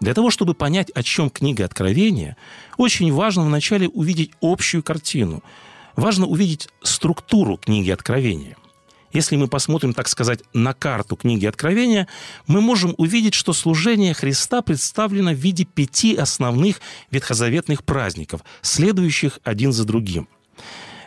для 0.04 0.12
того, 0.12 0.30
чтобы 0.30 0.54
понять, 0.54 0.90
о 0.90 1.02
чем 1.02 1.30
книга 1.30 1.64
Откровения, 1.64 2.37
очень 2.76 3.11
важно 3.11 3.44
вначале 3.44 3.88
увидеть 3.88 4.32
общую 4.42 4.82
картину. 4.82 5.42
Важно 5.96 6.26
увидеть 6.26 6.68
структуру 6.82 7.56
книги 7.56 7.90
Откровения. 7.90 8.56
Если 9.14 9.37
мы 9.37 9.49
посмотрим, 9.49 9.94
так 9.94 10.08
сказать, 10.08 10.40
на 10.52 10.75
карту 10.75 11.16
книги 11.16 11.46
Откровения, 11.46 12.06
мы 12.46 12.61
можем 12.61 12.94
увидеть, 12.99 13.32
что 13.32 13.54
служение 13.54 14.12
Христа 14.12 14.61
представлено 14.61 15.30
в 15.30 15.38
виде 15.38 15.64
пяти 15.64 16.14
основных 16.14 16.80
ветхозаветных 17.11 17.82
праздников, 17.82 18.42
следующих 18.61 19.38
один 19.42 19.73
за 19.73 19.84
другим. 19.84 20.28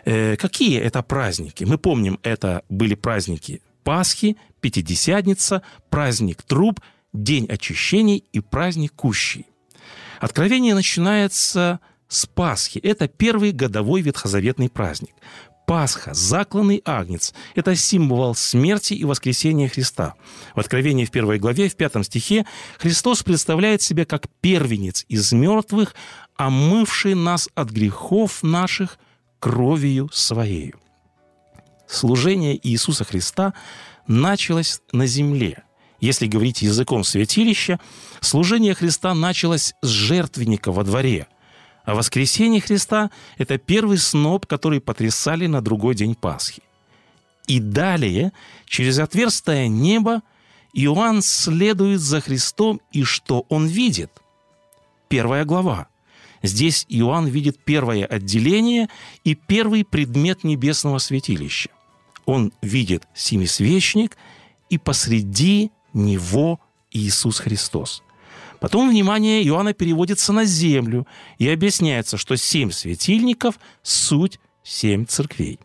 Э, 0.06 0.38
какие 0.38 0.80
это 0.80 1.04
праздники? 1.04 1.66
Мы 1.66 1.78
помним, 1.78 2.18
это 2.24 2.64
были 2.68 2.96
праздники 2.96 3.62
Пасхи, 3.84 4.38
Пятидесятница, 4.60 5.62
праздник 5.92 6.42
Труб– 6.42 6.80
день 7.14 7.46
очищений 7.48 8.24
и 8.32 8.40
праздник 8.40 8.94
Кущий. 8.94 9.46
Откровение 10.20 10.74
начинается 10.74 11.80
с 12.08 12.26
Пасхи. 12.26 12.80
Это 12.80 13.08
первый 13.08 13.52
годовой 13.52 14.02
ветхозаветный 14.02 14.70
праздник. 14.70 15.14
Пасха, 15.68 16.14
закланный 16.14 16.82
агнец– 16.86 17.34
это 17.56 17.76
символ 17.76 18.36
смерти 18.36 18.94
и 18.94 19.04
воскресения 19.04 19.68
Христа. 19.68 20.14
В 20.56 20.62
Откровении 20.62 21.04
в 21.04 21.12
первой 21.12 21.40
главе, 21.40 21.68
в 21.68 21.76
пятом 21.76 22.06
стихе, 22.06 22.46
Христос 22.80 23.22
представляет 23.22 23.82
себя 23.82 24.06
как 24.06 24.30
первенец 24.40 25.04
из 25.10 25.34
мертвых, 25.34 25.94
омывший 26.38 27.16
нас 27.16 27.50
от 27.54 27.70
грехов 27.70 28.44
наших 28.44 28.98
кровью 29.40 30.10
Своей. 30.14 30.74
Служение 31.86 32.58
Иисуса 32.66 33.04
Христа 33.04 33.54
началось 34.08 34.80
на 34.94 35.06
земле– 35.06 35.64
если 36.00 36.28
говорить 36.28 36.62
языком 36.62 37.04
святилища, 37.04 37.80
служение 38.22 38.74
Христа 38.74 39.14
началось 39.14 39.74
с 39.82 39.88
жертвенника 39.88 40.72
во 40.72 40.84
дворе, 40.84 41.28
а 41.86 41.96
воскресение 41.96 42.62
Христа– 42.62 43.12
это 43.38 43.58
первый 43.58 43.98
сноп, 43.98 44.46
который 44.46 44.82
потрясали 44.82 45.48
на 45.48 45.62
другой 45.62 45.96
день 45.96 46.16
Пасхи. 46.16 46.62
И 47.48 47.62
далее, 47.62 48.34
через 48.66 49.00
отверстие 49.00 49.70
неба, 49.70 50.22
Иоанн 50.74 51.22
следует 51.22 52.02
за 52.02 52.20
Христом, 52.20 52.82
и 52.92 53.04
что 53.04 53.46
он 53.48 53.68
видит? 53.68 54.12
Первая 55.08 55.46
глава. 55.46 55.88
Здесь 56.44 56.86
Иоанн 56.90 57.28
видит 57.28 57.58
первое 57.64 58.06
отделение 58.06 58.90
и 59.24 59.34
первый 59.34 59.86
предмет 59.86 60.44
небесного 60.44 60.98
святилища. 60.98 61.70
Он 62.26 62.52
видит 62.62 63.08
семисвечник, 63.16 64.18
и 64.70 64.78
посреди 64.78 65.72
него 65.98 66.60
Иисус 66.92 67.40
Христос. 67.40 68.04
Потом 68.60 68.90
внимание 68.90 69.46
Иоанна 69.46 69.74
переводится 69.74 70.34
на 70.34 70.46
землю 70.46 71.06
и 71.38 71.48
объясняется, 71.50 72.18
что 72.18 72.36
семь 72.38 72.72
светильников– 72.72 73.60
суть 73.84 74.40
семь 74.64 75.06
церквей. 75.06 75.60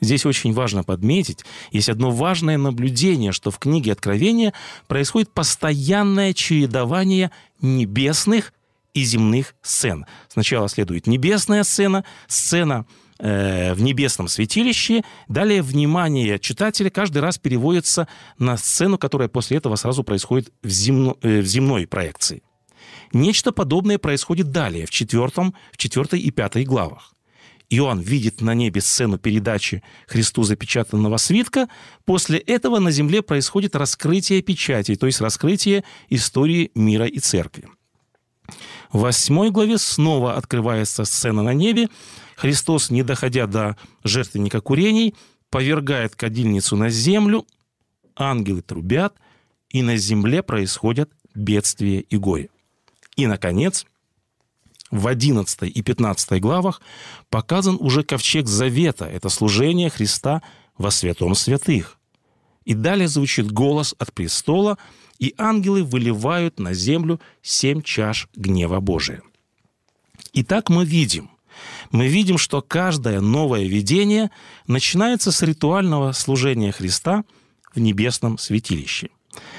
Здесь 0.00 0.26
очень 0.26 0.52
важно 0.52 0.84
подметить, 0.84 1.44
есть 1.70 1.88
одно 1.88 2.10
важное 2.10 2.58
наблюдение, 2.58 3.32
что 3.32 3.50
в 3.50 3.58
книге 3.58 3.92
Откровения 3.92 4.52
происходит 4.88 5.32
постоянное 5.32 6.34
чередование 6.34 7.30
небесных 7.62 8.52
и 8.92 9.04
земных 9.04 9.54
сцен. 9.62 10.06
Сначала 10.28 10.68
следует 10.68 11.06
небесная 11.06 11.62
сцена, 11.62 12.04
сцена 12.28 12.84
в 13.18 13.80
небесном 13.80 14.28
святилище. 14.28 15.02
Далее 15.28 15.62
внимание 15.62 16.38
читателя 16.38 16.90
каждый 16.90 17.18
раз 17.18 17.38
переводится 17.38 18.08
на 18.38 18.56
сцену, 18.56 18.98
которая 18.98 19.28
после 19.28 19.56
этого 19.56 19.76
сразу 19.76 20.04
происходит 20.04 20.52
в, 20.62 20.68
земно, 20.68 21.16
э, 21.22 21.40
в 21.40 21.46
земной 21.46 21.86
проекции. 21.86 22.42
Нечто 23.12 23.52
подобное 23.52 23.98
происходит 23.98 24.50
далее, 24.50 24.86
в, 24.86 24.90
четвертом, 24.90 25.54
в 25.72 25.76
четвертой 25.76 26.20
и 26.20 26.30
пятой 26.30 26.64
главах. 26.64 27.14
Иоанн 27.68 28.00
видит 28.00 28.40
на 28.40 28.54
небе 28.54 28.80
сцену 28.80 29.18
передачи 29.18 29.82
Христу 30.06 30.44
запечатанного 30.44 31.16
свитка. 31.16 31.68
После 32.04 32.38
этого 32.38 32.78
на 32.78 32.90
земле 32.90 33.22
происходит 33.22 33.74
раскрытие 33.74 34.42
печати, 34.42 34.94
то 34.94 35.06
есть 35.06 35.20
раскрытие 35.20 35.82
истории 36.08 36.70
мира 36.74 37.06
и 37.06 37.18
церкви. 37.18 37.68
В 38.92 39.00
восьмой 39.00 39.50
главе 39.50 39.78
снова 39.78 40.34
открывается 40.34 41.04
сцена 41.04 41.42
на 41.42 41.52
небе, 41.52 41.88
Христос, 42.36 42.90
не 42.90 43.02
доходя 43.02 43.46
до 43.46 43.76
жертвенника 44.04 44.60
курений, 44.60 45.14
повергает 45.50 46.14
кадильницу 46.14 46.76
на 46.76 46.90
землю, 46.90 47.46
ангелы 48.14 48.62
трубят, 48.62 49.16
и 49.70 49.82
на 49.82 49.96
земле 49.96 50.42
происходят 50.42 51.10
бедствия 51.34 52.00
и 52.00 52.16
горе. 52.16 52.50
И, 53.16 53.26
наконец, 53.26 53.86
в 54.90 55.06
11 55.06 55.62
и 55.74 55.82
15 55.82 56.40
главах 56.40 56.80
показан 57.30 57.76
уже 57.80 58.04
ковчег 58.04 58.46
Завета. 58.46 59.06
Это 59.06 59.30
служение 59.30 59.90
Христа 59.90 60.42
во 60.76 60.90
святом 60.90 61.34
святых. 61.34 61.98
И 62.64 62.74
далее 62.74 63.08
звучит 63.08 63.50
голос 63.50 63.94
от 63.98 64.12
престола, 64.12 64.76
и 65.18 65.34
ангелы 65.38 65.84
выливают 65.84 66.60
на 66.60 66.74
землю 66.74 67.20
семь 67.40 67.80
чаш 67.80 68.28
гнева 68.36 68.80
Божия. 68.80 69.22
Итак, 70.34 70.68
мы 70.68 70.84
видим, 70.84 71.30
мы 71.90 72.08
видим, 72.08 72.38
что 72.38 72.62
каждое 72.62 73.20
новое 73.20 73.64
видение 73.64 74.30
начинается 74.66 75.32
с 75.32 75.42
ритуального 75.42 76.12
служения 76.12 76.72
Христа 76.72 77.24
в 77.74 77.80
небесном 77.80 78.38
святилище. 78.38 79.10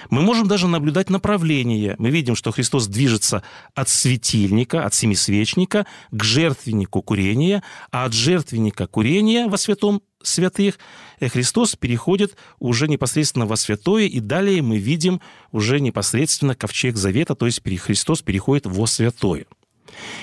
Мы 0.09 0.21
можем 0.21 0.47
даже 0.47 0.67
наблюдать 0.67 1.09
направление. 1.09 1.95
Мы 1.99 2.09
видим, 2.09 2.35
что 2.35 2.51
Христос 2.51 2.87
движется 2.87 3.43
от 3.75 3.89
светильника, 3.89 4.85
от 4.85 4.93
семисвечника 4.93 5.85
к 6.11 6.23
жертвеннику 6.23 7.01
курения, 7.01 7.63
а 7.91 8.05
от 8.05 8.13
жертвенника 8.13 8.87
курения 8.87 9.47
во 9.47 9.57
святом 9.57 10.01
святых 10.23 10.79
Христос 11.19 11.75
переходит 11.75 12.35
уже 12.59 12.87
непосредственно 12.87 13.45
во 13.45 13.55
святое, 13.55 14.05
и 14.05 14.19
далее 14.19 14.61
мы 14.61 14.77
видим 14.77 15.21
уже 15.51 15.79
непосредственно 15.79 16.55
ковчег 16.55 16.97
завета, 16.97 17.35
то 17.35 17.45
есть 17.45 17.61
Христос 17.63 18.21
переходит 18.21 18.65
во 18.65 18.87
святое. 18.87 19.45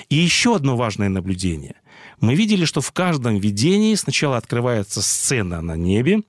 И 0.09 0.15
еще 0.15 0.55
одно 0.55 0.77
важное 0.77 1.09
наблюдение. 1.09 1.75
Мы 2.19 2.35
видели, 2.35 2.65
что 2.65 2.81
в 2.81 2.91
каждом 2.91 3.37
видении 3.37 3.95
сначала 3.95 4.37
открывается 4.37 5.01
сцена 5.01 5.61
на 5.61 5.75
небе, 5.75 6.21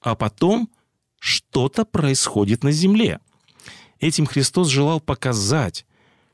а 0.00 0.14
потом 0.14 0.70
что-то 1.18 1.84
происходит 1.84 2.62
на 2.64 2.72
земле. 2.72 3.20
Этим 4.00 4.26
Христос 4.26 4.68
желал 4.68 5.00
показать, 5.00 5.84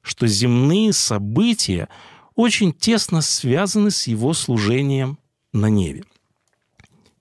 что 0.02 0.26
земные 0.26 0.92
события 0.92 1.88
очень 2.34 2.72
тесно 2.72 3.22
связаны 3.22 3.90
с 3.90 4.06
его 4.06 4.34
служением 4.34 5.18
на 5.52 5.70
небе. 5.70 6.04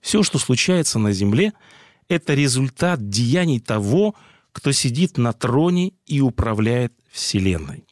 Все, 0.02 0.22
что 0.22 0.38
случается 0.38 1.00
на 1.00 1.14
земле, 1.14 1.54
это 2.10 2.34
результат 2.34 3.10
деяний 3.10 3.60
того, 3.60 4.16
кто 4.52 4.72
сидит 4.72 5.18
на 5.18 5.34
троне 5.34 5.94
и 6.06 6.20
управляет 6.20 6.94
Вселенной. 7.12 7.86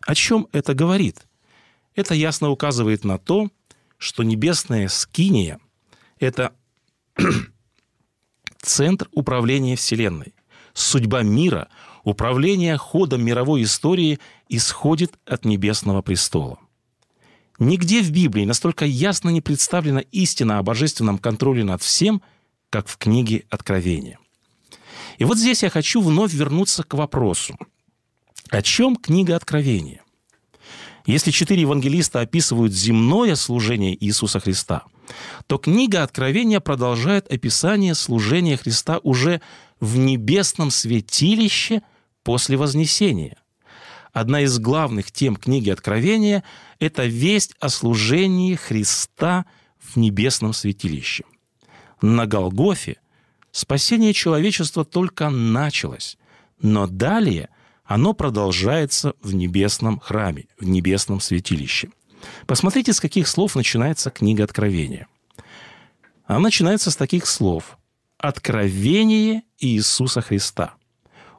О 0.00 0.14
чем 0.14 0.46
это 0.52 0.74
говорит? 0.74 1.26
Это 1.96 2.14
ясно 2.14 2.50
указывает 2.50 3.04
на 3.04 3.18
то, 3.18 3.48
что 3.98 4.22
небесная 4.22 4.88
скиния– 4.88 5.58
это 6.20 6.52
центр 8.60 9.08
управления 9.12 9.76
Вселенной. 9.76 10.34
Судьба 10.74 11.22
мира 11.22 11.68
управление 12.04 12.76
ходом 12.76 13.24
мировой 13.24 13.62
истории 13.62 14.18
исходит 14.48 15.18
от 15.24 15.46
небесного 15.46 16.02
престола. 16.02 16.58
Нигде 17.58 18.02
в 18.02 18.10
Библии 18.10 18.44
настолько 18.44 18.84
ясно 18.84 19.30
не 19.30 19.40
представлена 19.40 20.00
истина 20.12 20.58
о 20.58 20.62
божественном 20.62 21.16
контроле 21.16 21.64
над 21.64 21.82
всем, 21.82 22.20
как 22.68 22.86
в 22.88 22.98
книге 22.98 23.46
Откровения. 23.48 24.18
И 25.16 25.24
вот 25.24 25.38
здесь 25.38 25.62
я 25.62 25.70
хочу 25.70 26.02
вновь 26.02 26.34
вернуться 26.34 26.82
к 26.82 26.92
вопросу. 26.92 27.56
О 28.50 28.60
чем 28.60 28.96
книга 28.96 29.34
Откровения? 29.34 30.02
Если 31.06 31.30
четыре 31.30 31.62
евангелиста 31.62 32.20
описывают 32.20 32.72
земное 32.72 33.36
служение 33.36 33.96
Иисуса 34.04 34.40
Христа, 34.40 34.84
то 35.46 35.56
книга 35.56 36.02
Откровения 36.02 36.58
продолжает 36.58 37.32
описание 37.32 37.94
служения 37.94 38.56
Христа 38.56 38.98
уже 39.04 39.40
в 39.78 39.96
небесном 39.96 40.72
святилище 40.72 41.82
после 42.24 42.56
Вознесения. 42.56 43.36
Одна 44.12 44.40
из 44.40 44.58
главных 44.58 45.12
тем 45.12 45.36
книги 45.36 45.70
Откровения– 45.70 46.42
это 46.80 47.04
весть 47.04 47.54
о 47.60 47.68
служении 47.68 48.56
Христа 48.56 49.46
в 49.78 49.96
небесном 49.96 50.52
святилище. 50.54 51.24
На 52.02 52.26
Голгофе 52.26 52.96
спасение 53.52 54.12
человечества 54.12 54.84
только 54.84 55.30
началось, 55.30 56.18
но 56.60 56.88
далее 56.88 57.48
оно 57.86 58.14
продолжается 58.14 59.14
в 59.22 59.34
небесном 59.34 60.00
храме, 60.00 60.46
в 60.58 60.64
небесном 60.64 61.20
святилище. 61.20 61.88
Посмотрите, 62.46 62.92
с 62.92 63.00
каких 63.00 63.28
слов 63.28 63.54
начинается 63.54 64.10
книга 64.10 64.44
Откровения. 64.44 65.06
Она 66.24 66.40
начинается 66.40 66.90
с 66.90 66.96
таких 66.96 67.26
слов. 67.26 67.78
«Откровение 68.18 69.42
Иисуса 69.58 70.20
Христа». 70.20 70.74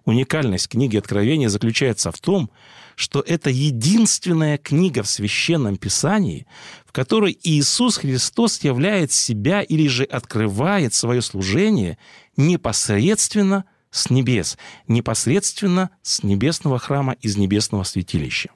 Уникальность 0.05 0.69
книги 0.69 0.95
Откровения 0.95 1.49
заключается 1.49 2.13
в 2.13 2.19
том, 2.19 2.49
что 2.95 3.19
это 3.19 3.49
единственная 3.49 4.57
книга 4.57 5.03
в 5.03 5.09
Священном 5.09 5.75
Писании, 5.75 6.47
в 6.85 6.93
которой 6.93 7.37
Иисус 7.43 7.97
Христос 7.97 8.63
являет 8.63 9.11
себя 9.11 9.61
или 9.61 9.87
же 9.89 10.05
открывает 10.05 10.93
свое 10.93 11.21
служение 11.21 11.97
непосредственно– 12.37 13.65
с 13.91 14.09
небес, 14.09 14.57
непосредственно 14.87 15.89
с 16.01 16.23
небесного 16.23 16.79
храма 16.79 17.13
из 17.21 17.37
небесного 17.37 17.83
святилища. 17.83 18.49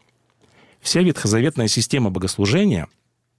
Вся 0.82 1.02
ветхозаветная 1.02 1.68
система 1.68 2.10
богослужения 2.10 2.88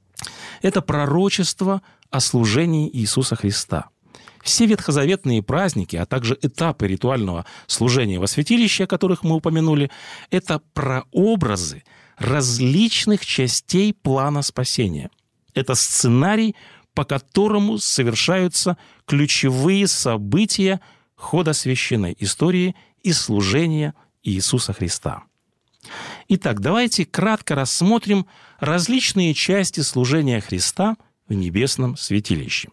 –это 0.63 0.81
пророчество 0.81 1.83
о 2.11 2.21
служении 2.21 2.89
Иисуса 2.93 3.37
Христа. 3.37 3.89
Все 4.43 4.67
ветхозаветные 4.67 5.43
праздники, 5.43 5.97
а 5.97 6.05
также 6.05 6.37
этапы 6.41 6.87
ритуального 6.89 7.47
служения 7.67 8.19
во 8.19 8.27
святилище, 8.27 8.85
о 8.85 8.89
которых 8.89 9.23
мы 9.23 9.37
упомянули, 9.37 9.91
это 10.31 10.61
прообразы 10.75 11.85
различных 12.17 13.25
частей 13.25 13.95
плана 13.95 14.43
спасения. 14.43 15.11
Это 15.55 15.75
сценарий, 15.75 16.57
по 16.95 17.05
которому 17.05 17.79
совершаются 17.79 18.77
ключевые 19.07 19.87
события 19.87 20.81
хода 21.23 21.52
священной 21.52 22.17
истории 22.19 22.75
и 23.02 23.12
служения 23.12 23.95
Иисуса 24.23 24.73
Христа. 24.73 25.23
Итак, 26.29 26.61
давайте 26.61 27.07
кратко 27.07 27.55
рассмотрим 27.55 28.26
различные 28.59 29.33
части 29.33 29.81
служения 29.81 30.41
Христа 30.41 30.97
в 31.29 31.33
небесном 31.33 31.97
святилище. 31.97 32.69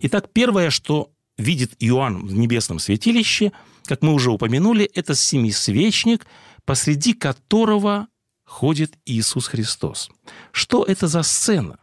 Итак, 0.00 0.30
первое, 0.32 0.70
что 0.70 1.10
видит 1.38 1.74
Иоанн 1.78 2.26
в 2.26 2.34
небесном 2.34 2.78
святилище, 2.78 3.52
как 3.84 4.02
мы 4.02 4.12
уже 4.12 4.30
упомянули, 4.30 4.84
это 4.84 5.14
семисвечник, 5.14 6.26
посреди 6.64 7.14
которого 7.14 8.08
ходит 8.44 8.98
Иисус 9.06 9.46
Христос. 9.46 10.10
Что 10.50 10.84
это 10.84 11.06
за 11.06 11.22
сцена? 11.22 11.78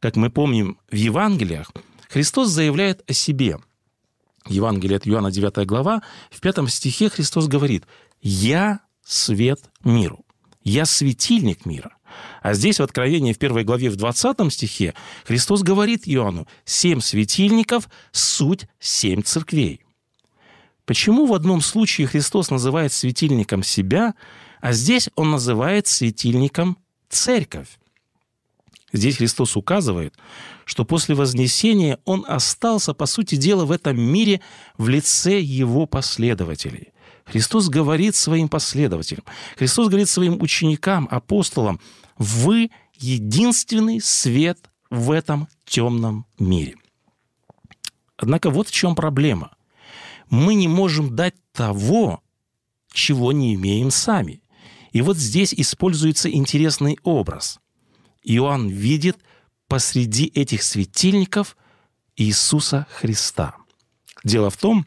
Как 0.00 0.16
мы 0.16 0.30
помним 0.30 0.78
в 0.90 0.94
Евангелиях, 0.94 1.70
Христос 2.08 2.48
заявляет 2.48 3.02
о 3.08 3.12
себе. 3.12 3.58
Евангелие 4.46 4.96
от 4.96 5.08
Иоанна 5.08 5.30
9 5.30 5.66
глава, 5.66 6.02
в 6.30 6.40
пятом 6.40 6.68
стихе 6.68 7.08
Христос 7.08 7.48
говорит 7.48 7.84
«Я 8.20 8.80
свет 9.04 9.60
миру, 9.84 10.24
я 10.62 10.86
светильник 10.86 11.66
мира». 11.66 11.96
А 12.42 12.54
здесь 12.54 12.78
в 12.78 12.82
Откровении 12.82 13.32
в 13.32 13.38
первой 13.38 13.64
главе 13.64 13.90
в 13.90 13.96
20 13.96 14.52
стихе 14.52 14.94
Христос 15.24 15.62
говорит 15.62 16.02
Иоанну 16.06 16.46
«Семь 16.64 17.00
светильников– 17.00 17.88
суть 18.12 18.66
семь 18.78 19.22
церквей». 19.22 19.82
Почему 20.84 21.26
в 21.26 21.34
одном 21.34 21.60
случае 21.60 22.06
Христос 22.06 22.50
называет 22.50 22.92
светильником 22.92 23.64
себя, 23.64 24.14
а 24.60 24.72
здесь 24.72 25.10
Он 25.16 25.32
называет 25.32 25.88
светильником 25.88 26.78
церковь? 27.08 27.68
Здесь 28.92 29.16
Христос 29.16 29.56
указывает, 29.56 30.14
что 30.64 30.84
после 30.84 31.14
Вознесения 31.14 31.98
Он 32.04 32.24
остался, 32.26 32.94
по 32.94 33.06
сути 33.06 33.34
дела, 33.34 33.64
в 33.64 33.72
этом 33.72 34.00
мире 34.00 34.40
в 34.78 34.88
лице 34.88 35.40
Его 35.40 35.86
последователей. 35.86 36.92
Христос 37.24 37.68
говорит 37.68 38.14
своим 38.14 38.48
последователям, 38.48 39.24
Христос 39.56 39.88
говорит 39.88 40.08
своим 40.08 40.40
ученикам, 40.40 41.08
апостолам, 41.10 41.80
вы 42.16 42.70
единственный 42.94 44.00
свет 44.00 44.70
в 44.90 45.10
этом 45.10 45.48
темном 45.64 46.26
мире. 46.38 46.76
Однако 48.16 48.50
вот 48.50 48.68
в 48.68 48.72
чем 48.72 48.94
проблема. 48.94 49.56
Мы 50.30 50.54
не 50.54 50.68
можем 50.68 51.16
дать 51.16 51.34
того, 51.52 52.22
чего 52.92 53.32
не 53.32 53.54
имеем 53.54 53.90
сами. 53.90 54.42
И 54.92 55.02
вот 55.02 55.16
здесь 55.16 55.52
используется 55.52 56.30
интересный 56.30 56.98
образ– 57.02 57.58
Иоанн 58.26 58.68
видит 58.68 59.18
посреди 59.68 60.26
этих 60.26 60.62
светильников 60.62 61.56
Иисуса 62.16 62.86
Христа. 62.90 63.54
Дело 64.24 64.50
в 64.50 64.56
том, 64.56 64.84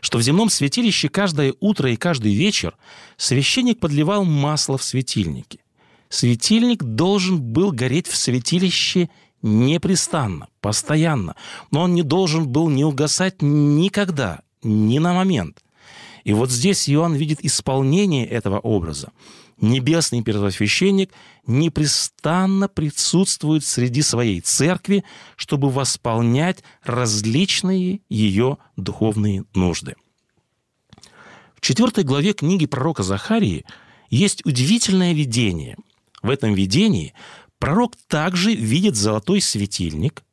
что 0.00 0.18
в 0.18 0.22
земном 0.22 0.48
святилище 0.48 1.08
каждое 1.08 1.54
утро 1.60 1.90
и 1.90 1.96
каждый 1.96 2.34
вечер 2.34 2.76
священник 3.16 3.80
подливал 3.80 4.24
масло 4.24 4.78
в 4.78 4.84
светильники. 4.84 5.60
Светильник 6.08 6.82
должен 6.82 7.40
был 7.42 7.72
гореть 7.72 8.06
в 8.06 8.16
святилище 8.16 9.10
непрестанно, 9.42 10.48
постоянно, 10.60 11.34
но 11.70 11.82
он 11.82 11.94
не 11.94 12.02
должен 12.02 12.48
был 12.48 12.68
не 12.68 12.84
угасать 12.84 13.42
никогда, 13.42 14.42
ни 14.62 14.98
на 14.98 15.12
момент. 15.14 15.64
И 16.22 16.32
вот 16.32 16.50
здесь 16.50 16.88
Иоанн 16.88 17.14
видит 17.14 17.44
исполнение 17.44 18.26
этого 18.26 18.58
образа 18.58 19.10
небесный 19.60 20.22
первосвященник 20.22 21.12
непрестанно 21.46 22.68
присутствует 22.68 23.64
среди 23.64 24.02
своей 24.02 24.40
церкви, 24.40 25.04
чтобы 25.36 25.70
восполнять 25.70 26.62
различные 26.82 28.00
ее 28.08 28.58
духовные 28.76 29.44
нужды. 29.54 29.94
В 31.54 31.60
четвертой 31.60 32.04
главе 32.04 32.32
книги 32.32 32.66
пророка 32.66 33.02
Захарии 33.02 33.64
есть 34.10 34.44
удивительное 34.44 35.12
видение. 35.12 35.76
В 36.22 36.30
этом 36.30 36.54
видении 36.54 37.14
пророк 37.58 37.96
также 38.08 38.54
видит 38.54 38.96
золотой 38.96 39.40
светильник, 39.40 40.24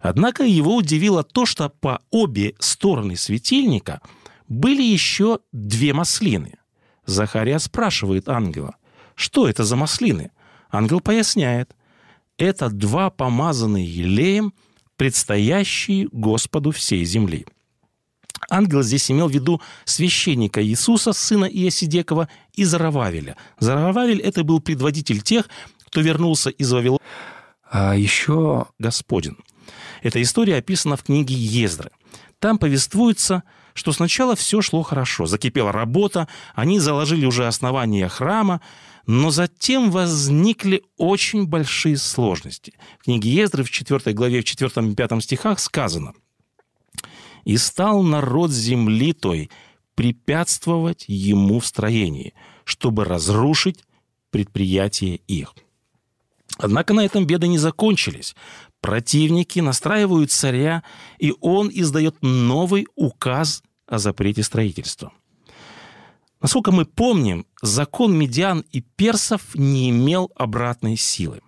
однако 0.00 0.44
его 0.44 0.76
удивило 0.76 1.22
то, 1.22 1.46
что 1.46 1.68
по 1.68 2.00
обе 2.10 2.54
стороны 2.58 3.16
светильника 3.16 4.00
были 4.48 4.82
еще 4.82 5.40
две 5.52 5.92
маслины– 5.92 6.54
Захария 7.06 7.58
спрашивает 7.58 8.28
ангела, 8.28 8.76
что 9.14 9.48
это 9.48 9.64
за 9.64 9.76
маслины? 9.76 10.30
Ангел 10.70 11.00
поясняет, 11.00 11.74
это 12.36 12.68
два 12.68 13.10
помазанные 13.10 13.86
елеем, 13.86 14.52
предстоящие 14.96 16.08
Господу 16.12 16.70
всей 16.70 17.04
земли. 17.04 17.46
Ангел 18.50 18.82
здесь 18.82 19.10
имел 19.10 19.28
в 19.28 19.32
виду 19.32 19.60
священника 19.84 20.62
Иисуса, 20.62 21.12
сына 21.12 21.46
Иосидекова, 21.46 22.28
и 22.52 22.64
Зарававеля. 22.64 23.36
Зарававель– 23.58 24.20
это 24.22 24.44
был 24.44 24.60
предводитель 24.60 25.22
тех, 25.22 25.48
кто 25.86 26.00
вернулся 26.00 26.50
из 26.50 26.70
Вавилона. 26.70 27.00
А 27.70 27.96
еще 27.96 28.66
Господин. 28.78 29.38
Эта 30.02 30.20
история 30.22 30.56
описана 30.56 30.96
в 30.96 31.02
книге 31.02 31.34
Ездры. 31.34 31.90
Там 32.38 32.58
повествуется 32.58 33.42
что 33.76 33.92
сначала 33.92 34.34
все 34.34 34.62
шло 34.62 34.82
хорошо, 34.82 35.26
закипела 35.26 35.70
работа, 35.70 36.28
они 36.54 36.80
заложили 36.80 37.26
уже 37.26 37.46
основание 37.46 38.08
храма, 38.08 38.62
но 39.06 39.30
затем 39.30 39.90
возникли 39.90 40.82
очень 40.96 41.46
большие 41.46 41.98
сложности. 41.98 42.72
В 42.98 43.04
книге 43.04 43.30
Ездры 43.30 43.62
в 43.62 43.70
4 43.70 44.14
главе, 44.14 44.40
в 44.40 44.44
4 44.44 44.88
и 44.90 44.94
5 44.94 45.22
стихах 45.22 45.60
сказано 45.60 46.14
«И 47.44 47.58
стал 47.58 48.02
народ 48.02 48.50
земли 48.50 49.12
той 49.12 49.50
препятствовать 49.94 51.04
ему 51.06 51.60
в 51.60 51.66
строении, 51.66 52.32
чтобы 52.64 53.04
разрушить 53.04 53.84
предприятие 54.30 55.16
их». 55.28 55.54
Однако 56.58 56.94
на 56.94 57.04
этом 57.04 57.26
беды 57.26 57.46
не 57.48 57.58
закончились. 57.58 58.34
Противники 58.80 59.60
настраивают 59.60 60.30
царя, 60.30 60.82
и 61.18 61.34
он 61.40 61.70
издает 61.72 62.16
новый 62.22 62.86
указ 62.94 63.62
о 63.86 63.98
запрете 63.98 64.42
строительства. 64.42 65.12
Насколько 66.40 66.70
мы 66.70 66.84
помним, 66.84 67.46
закон 67.62 68.16
медиан 68.16 68.64
и 68.70 68.80
персов 68.80 69.54
не 69.54 69.90
имел 69.90 70.30
обратной 70.36 70.96
силы. 70.96 71.40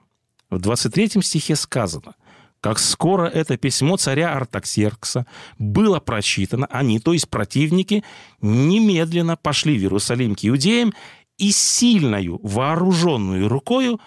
В 0.50 0.58
23 0.58 1.22
стихе 1.22 1.56
сказано, 1.56 2.14
как 2.60 2.78
скоро 2.78 3.26
это 3.26 3.56
письмо 3.56 3.96
царя 3.96 4.34
Артаксеркса 4.34 5.26
было 5.58 6.00
прочитано, 6.00 6.66
они, 6.66 6.98
то 6.98 7.12
есть 7.12 7.28
противники, 7.28 8.02
немедленно 8.40 9.36
пошли 9.36 9.78
в 9.78 9.82
Иерусалим 9.82 10.34
к 10.34 10.44
иудеям 10.44 10.92
и 11.36 11.52
сильною 11.52 12.40
вооруженную 12.42 13.48
рукою 13.48 14.00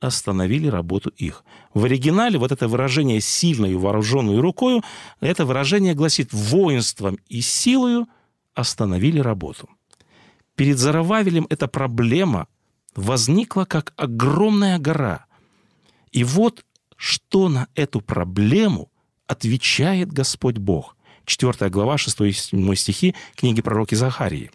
остановили 0.00 0.66
работу 0.66 1.10
их. 1.10 1.44
В 1.74 1.84
оригинале 1.84 2.38
вот 2.38 2.52
это 2.52 2.66
выражение 2.68 3.20
«сильную 3.20 3.78
вооруженную 3.78 4.40
рукою», 4.40 4.82
это 5.20 5.44
выражение 5.44 5.94
гласит 5.94 6.32
«воинством 6.32 7.18
и 7.28 7.40
силою 7.40 8.08
остановили 8.54 9.20
работу». 9.20 9.68
Перед 10.56 10.78
Зарававелем 10.78 11.46
эта 11.50 11.68
проблема 11.68 12.48
возникла 12.96 13.64
как 13.64 13.92
огромная 13.96 14.78
гора. 14.78 15.26
И 16.12 16.24
вот 16.24 16.64
что 16.96 17.48
на 17.48 17.68
эту 17.74 18.00
проблему 18.00 18.90
отвечает 19.26 20.12
Господь 20.12 20.58
Бог. 20.58 20.96
4 21.24 21.70
глава, 21.70 21.96
6 21.96 22.20
и 22.22 22.32
7 22.32 22.74
стихи 22.74 23.14
книги 23.36 23.62
пророки 23.62 23.94
Захарии. 23.94 24.50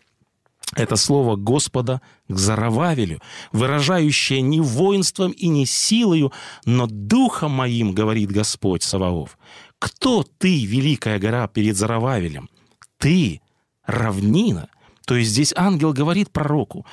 Это 0.75 0.97
слово 0.97 1.37
Господа 1.37 2.01
к 2.27 2.37
Зарававелю, 2.37 3.21
выражающее 3.53 4.41
не 4.41 4.59
воинством 4.59 5.31
и 5.31 5.47
не 5.47 5.65
силою, 5.65 6.33
но 6.65 6.85
духом 6.85 7.51
моим, 7.51 7.93
говорит 7.93 8.31
Господь 8.31 8.83
Саваоф. 8.83 9.37
Кто 9.79 10.23
ты, 10.37 10.65
великая 10.65 11.17
гора, 11.17 11.47
перед 11.47 11.77
Зарававелем? 11.77 12.49
Ты— 12.97 13.41
равнина. 13.85 14.67
То 15.05 15.15
есть 15.15 15.31
здесь 15.31 15.53
ангел 15.55 15.93
говорит 15.93 16.31
пророку, 16.31 16.85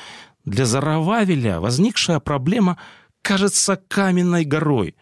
для 0.44 0.64
Зарававеля 0.64 1.60
возникшая 1.60 2.20
проблема 2.20 2.78
кажется 3.22 3.76
каменной 3.88 4.44
горой, 4.44 4.94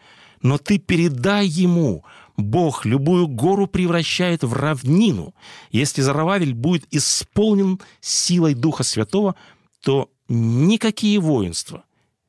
но 0.43 0.59
ты 0.59 0.79
передай 0.79 1.47
ему, 1.47 2.05
Бог 2.45 2.85
любую 2.85 3.29
гору 3.29 3.67
превращает 3.67 4.43
в 4.43 4.53
равнину. 4.53 5.35
Если 5.71 6.03
Зарававель 6.03 6.55
будет 6.55 6.87
исполнен 6.91 7.81
силой 8.01 8.55
Духа 8.55 8.83
Святого, 8.83 9.35
то 9.81 10.11
никакие 10.29 11.19
воинства, 11.19 11.85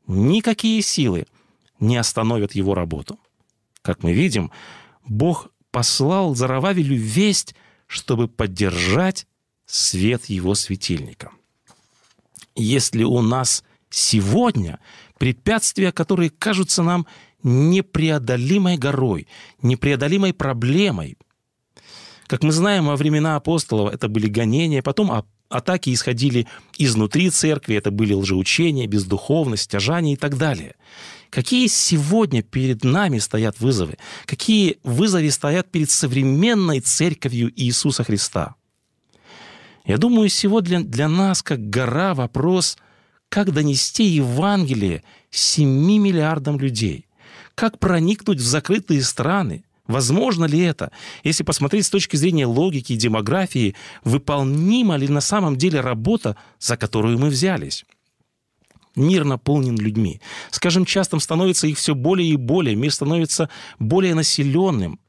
никакие 0.08 0.82
силы 0.82 1.26
не 1.80 1.97
остановят 1.97 2.54
его 2.54 2.74
работу. 2.76 3.19
Как 3.82 4.04
мы 4.04 4.13
видим, 4.13 4.52
Бог 5.06 5.50
послал 5.71 6.36
Зарававелю 6.36 6.95
весть, 6.95 7.56
чтобы 7.88 8.28
поддержать 8.28 9.28
свет 9.65 10.26
его 10.26 10.54
светильника. 10.56 11.32
Если 12.56 13.04
у 13.04 13.21
нас 13.21 13.63
сегодня 13.89 14.80
препятствия, 15.17 15.91
которые 15.91 16.30
кажутся 16.30 16.84
нам 16.84 17.08
непреодолимой 17.43 18.77
горой, 18.77 19.27
непреодолимой 19.62 20.34
проблемой. 20.34 21.17
Как 22.27 22.43
мы 22.43 22.51
знаем, 22.51 22.86
во 22.86 22.95
времена 22.95 23.36
апостолов 23.36 23.93
это 23.93 24.08
были 24.08 24.27
гонения, 24.27 24.82
потом 24.82 25.12
атаки 25.49 25.93
исходили 25.93 26.47
изнутри 26.77 27.30
церкви, 27.30 27.75
это 27.75 27.91
были 27.91 28.13
лжеучения, 28.13 28.88
бездуховность, 28.88 29.69
тяжание 29.69 30.13
и 30.13 30.17
так 30.17 30.38
далее. 30.38 30.75
Какие 31.30 31.67
сегодня 31.67 32.41
перед 32.41 32.84
нами 32.84 33.19
стоят 33.19 33.60
вызовы? 33.60 33.97
Какие 34.25 34.77
вызовы 34.84 35.32
стоят 35.32 35.71
перед 35.71 35.89
современной 35.89 36.82
церковью 36.82 37.51
Иисуса 37.56 38.04
Христа? 38.04 38.56
Я 39.86 39.97
думаю, 39.97 40.30
сегодня 40.30 40.84
для 40.84 41.08
нас, 41.08 41.41
как 41.41 41.69
гора, 41.69 42.13
вопрос, 42.13 42.77
как 43.30 43.51
донести 43.51 44.04
Евангелие 44.04 45.04
7 45.32 45.67
миллиардам 45.67 46.60
людей– 46.60 47.08
как 47.55 47.79
проникнуть 47.79 48.39
в 48.39 48.45
закрытые 48.45 49.03
страны? 49.03 49.63
Возможно 49.87 50.45
ли 50.45 50.59
это? 50.59 50.91
Если 51.23 51.43
посмотреть 51.43 51.85
с 51.85 51.89
точки 51.89 52.15
зрения 52.15 52.45
логики 52.45 52.93
и 52.93 52.97
демографии, 52.97 53.75
выполнима 54.03 54.95
ли 54.95 55.07
на 55.07 55.21
самом 55.21 55.57
деле 55.57 55.81
работа, 55.81 56.37
за 56.59 56.77
которую 56.77 57.19
мы 57.19 57.29
взялись? 57.29 57.85
Мир 58.95 59.23
наполнен 59.23 59.77
людьми. 59.77 60.21
Скажем, 60.49 60.85
часто 60.85 61.19
становится 61.19 61.67
их 61.67 61.77
все 61.77 61.95
более 61.95 62.29
и 62.29 62.35
более. 62.35 62.75
Мир 62.75 62.91
становится 62.91 63.49
более 63.79 64.15
населенным. 64.15 64.99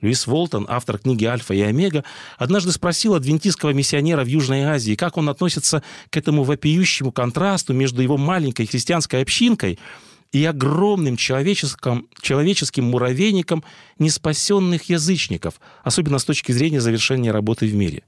Льюис 0.00 0.26
Волтон, 0.26 0.66
автор 0.68 0.98
книги 0.98 1.24
«Альфа 1.24 1.54
и 1.54 1.60
Омега», 1.60 2.04
однажды 2.36 2.72
спросил 2.72 3.14
адвентистского 3.14 3.70
миссионера 3.70 4.24
в 4.24 4.26
Южной 4.26 4.62
Азии, 4.64 4.96
как 4.96 5.16
он 5.16 5.28
относится 5.28 5.82
к 6.10 6.16
этому 6.16 6.42
вопиющему 6.42 7.12
контрасту 7.12 7.72
между 7.72 8.02
его 8.02 8.16
маленькой 8.16 8.66
христианской 8.66 9.22
общинкой– 9.22 9.78
и 10.32 10.44
огромным 10.46 11.16
человеческим, 11.16 12.08
человеческим 12.20 12.84
муравейником 12.84 13.62
неспасенных 13.98 14.84
язычников, 14.88 15.60
особенно 15.84 16.18
с 16.18 16.24
точки 16.24 16.52
зрения 16.52 16.80
завершения 16.80 17.30
работы 17.30 17.66
в 17.66 17.74
мире. 17.74 18.02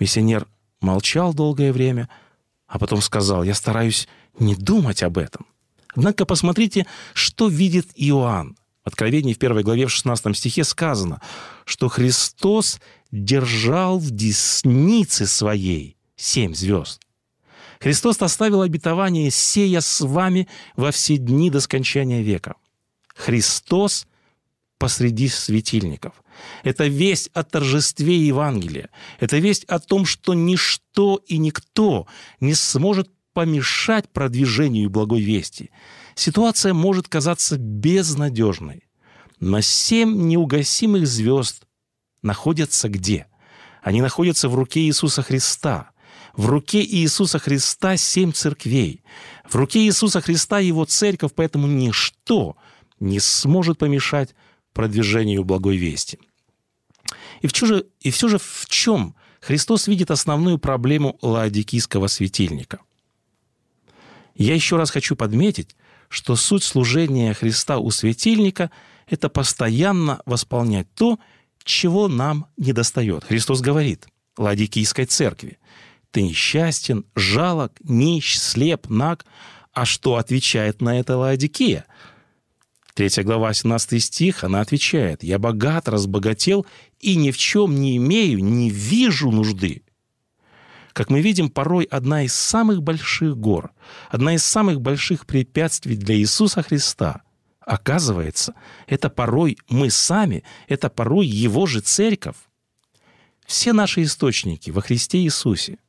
Миссионер 0.00 0.46
молчал 0.80 1.34
долгое 1.34 1.72
время, 1.72 2.08
а 2.66 2.78
потом 2.78 3.02
сказал, 3.02 3.44
я 3.44 3.54
стараюсь 3.54 4.08
не 4.38 4.54
думать 4.54 5.02
об 5.02 5.18
этом. 5.18 5.46
Однако 5.94 6.24
посмотрите, 6.24 6.86
что 7.12 7.48
видит 7.48 7.88
Иоанн. 7.94 8.56
В 8.84 8.88
Откровении 8.88 9.34
в 9.34 9.38
первой 9.38 9.62
главе 9.62 9.86
в 9.86 9.90
16 9.90 10.36
стихе 10.36 10.64
сказано, 10.64 11.20
что 11.66 11.88
Христос 11.88 12.80
держал 13.10 13.98
в 13.98 14.10
деснице 14.10 15.26
своей 15.26 15.96
семь 16.16 16.54
звезд. 16.54 17.00
Христос 17.80 18.20
оставил 18.22 18.62
обетование 18.62 19.30
«сея 19.30 19.80
с 19.80 20.00
вами 20.00 20.48
во 20.76 20.90
все 20.90 21.16
дни 21.16 21.50
до 21.50 21.60
скончания 21.60 22.22
века». 22.22 22.56
Христос 23.14 24.06
посреди 24.78 25.28
светильников. 25.28 26.22
Это 26.62 26.86
весть 26.86 27.30
о 27.34 27.42
торжестве 27.42 28.16
Евангелия. 28.16 28.90
Это 29.18 29.38
весть 29.38 29.64
о 29.64 29.80
том, 29.80 30.06
что 30.06 30.34
ничто 30.34 31.20
и 31.26 31.38
никто 31.38 32.06
не 32.40 32.54
сможет 32.54 33.10
помешать 33.32 34.08
продвижению 34.08 34.90
благой 34.90 35.20
вести. 35.20 35.70
Ситуация 36.14 36.74
может 36.74 37.08
казаться 37.08 37.58
безнадежной. 37.58 38.84
Но 39.40 39.60
семь 39.60 40.28
неугасимых 40.28 41.06
звезд 41.06 41.64
находятся 42.22 42.88
где? 42.88 43.26
Они 43.82 44.00
находятся 44.00 44.48
в 44.48 44.54
руке 44.54 44.80
Иисуса 44.80 45.22
Христа– 45.22 45.90
в 46.38 46.46
руке 46.46 46.84
Иисуса 46.84 47.40
Христа 47.40 47.96
семь 47.96 48.32
церквей. 48.32 49.02
В 49.44 49.56
руке 49.56 49.80
Иисуса 49.80 50.20
Христа 50.20 50.60
его 50.60 50.84
церковь, 50.84 51.32
поэтому 51.34 51.66
ничто 51.66 52.56
не 53.00 53.18
сможет 53.18 53.78
помешать 53.78 54.36
продвижению 54.72 55.42
благой 55.42 55.76
вести. 55.76 56.20
И, 57.40 57.48
в 57.48 57.66
же, 57.66 57.86
и 58.00 58.12
все 58.12 58.28
же 58.28 58.38
в 58.38 58.66
чем 58.68 59.16
Христос 59.40 59.88
видит 59.88 60.12
основную 60.12 60.58
проблему 60.58 61.18
ладикийского 61.22 62.06
светильника? 62.06 62.78
Я 64.36 64.54
еще 64.54 64.76
раз 64.76 64.92
хочу 64.92 65.16
подметить, 65.16 65.74
что 66.08 66.36
суть 66.36 66.62
служения 66.62 67.34
Христа 67.34 67.78
у 67.78 67.90
светильника– 67.90 68.70
это 69.08 69.28
постоянно 69.28 70.22
восполнять 70.24 70.86
то, 70.94 71.18
чего 71.64 72.06
нам 72.06 72.46
недостает. 72.56 73.24
Христос 73.24 73.60
говорит 73.60 74.06
Ладикийской 74.36 75.06
церкви– 75.06 75.58
ты 76.10 76.22
несчастен, 76.22 77.04
жалок, 77.14 77.72
нищ, 77.82 78.38
слеп, 78.38 78.88
наг. 78.88 79.24
А 79.72 79.84
что 79.84 80.16
отвечает 80.16 80.80
на 80.80 80.98
это 80.98 81.16
Лаодикея? 81.16 81.86
Третья 82.94 83.22
глава, 83.22 83.52
17 83.52 84.02
стих, 84.02 84.42
она 84.42 84.60
отвечает, 84.60 85.22
«Я 85.22 85.38
богат, 85.38 85.88
разбогател, 85.88 86.66
и 86.98 87.14
ни 87.14 87.30
в 87.30 87.38
чем 87.38 87.76
не 87.76 87.96
имею, 87.96 88.42
не 88.42 88.70
вижу 88.70 89.30
нужды». 89.30 89.82
Как 90.92 91.10
мы 91.10 91.20
видим, 91.20 91.48
порой 91.48 91.84
одна 91.84 92.24
из 92.24 92.34
самых 92.34 92.82
больших 92.82 93.36
гор, 93.36 93.70
одна 94.10 94.34
из 94.34 94.42
самых 94.42 94.80
больших 94.80 95.26
препятствий 95.26 95.96
для 95.96 96.16
Иисуса 96.16 96.62
Христа, 96.62 97.22
оказывается, 97.60 98.54
это 98.88 99.10
порой 99.10 99.58
мы 99.68 99.90
сами, 99.90 100.42
это 100.66 100.88
порой 100.88 101.28
Его 101.28 101.66
же 101.66 101.80
церковь. 101.80 102.36
Все 103.46 103.72
наши 103.72 104.02
источники 104.02 104.72
во 104.72 104.80
Христе 104.80 105.18
Иисусе– 105.20 105.78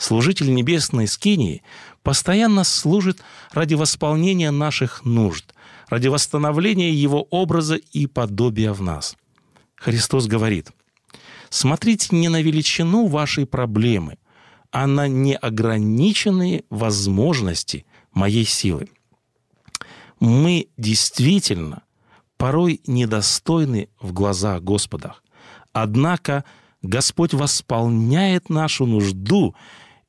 служитель 0.00 0.52
небесной 0.52 1.06
скинии 1.06 1.62
постоянно 2.02 2.64
служит 2.64 3.22
ради 3.52 3.74
восполнения 3.74 4.50
наших 4.50 5.04
нужд, 5.04 5.54
ради 5.88 6.08
восстановления 6.08 6.90
его 6.90 7.26
образа 7.30 7.76
и 7.76 8.06
подобия 8.06 8.72
в 8.72 8.80
нас. 8.80 9.16
Христос 9.76 10.26
говорит, 10.26 10.70
смотрите 11.50 12.16
не 12.16 12.28
на 12.28 12.40
величину 12.40 13.06
вашей 13.06 13.44
проблемы, 13.44 14.16
а 14.72 14.86
на 14.86 15.06
неограниченные 15.06 16.64
возможности 16.70 17.84
моей 18.12 18.46
силы. 18.46 18.88
Мы 20.18 20.68
действительно 20.78 21.82
порой 22.38 22.80
недостойны 22.86 23.90
в 24.00 24.12
глазах 24.12 24.62
Господа, 24.62 25.16
однако 25.72 26.44
Господь 26.82 27.34
восполняет 27.34 28.48
нашу 28.48 28.86
нужду, 28.86 29.54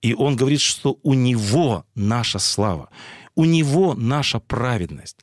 и 0.02 0.14
Он 0.14 0.36
говорит, 0.36 0.62
что 0.62 0.98
у 1.04 1.14
Него 1.14 1.86
наша 1.96 2.40
слава, 2.40 2.90
у 3.36 3.46
Него 3.46 3.94
наша 3.94 4.40
праведность. 4.40 5.18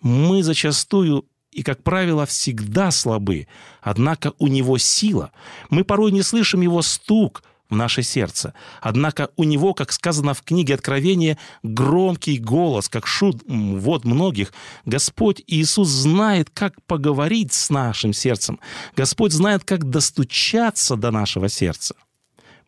Мы 0.00 0.42
зачастую 0.42 1.26
и, 1.50 1.62
как 1.62 1.82
правило, 1.82 2.26
всегда 2.26 2.90
слабы, 2.90 3.46
однако 3.80 4.32
у 4.38 4.48
Него 4.48 4.78
сила. 4.78 5.30
Мы 5.70 5.84
порой 5.84 6.12
не 6.12 6.22
слышим 6.22 6.60
Его 6.60 6.82
стук– 6.82 7.42
в 7.70 7.76
наше 7.76 8.02
сердце. 8.02 8.54
Однако 8.80 9.30
у 9.36 9.44
него, 9.44 9.74
как 9.74 9.92
сказано 9.92 10.34
в 10.34 10.42
книге 10.42 10.74
Откровения, 10.74 11.38
громкий 11.62 12.38
голос, 12.38 12.88
как 12.88 13.06
шут 13.06 13.42
вот 13.46 14.04
многих. 14.04 14.52
Господь 14.84 15.42
Иисус 15.46 15.88
знает, 15.88 16.50
как 16.50 16.74
поговорить 16.86 17.52
с 17.52 17.70
нашим 17.70 18.12
сердцем. 18.12 18.60
Господь 18.96 19.32
знает, 19.32 19.64
как 19.64 19.88
достучаться 19.90 20.96
до 20.96 21.10
нашего 21.10 21.48
сердца. 21.48 21.94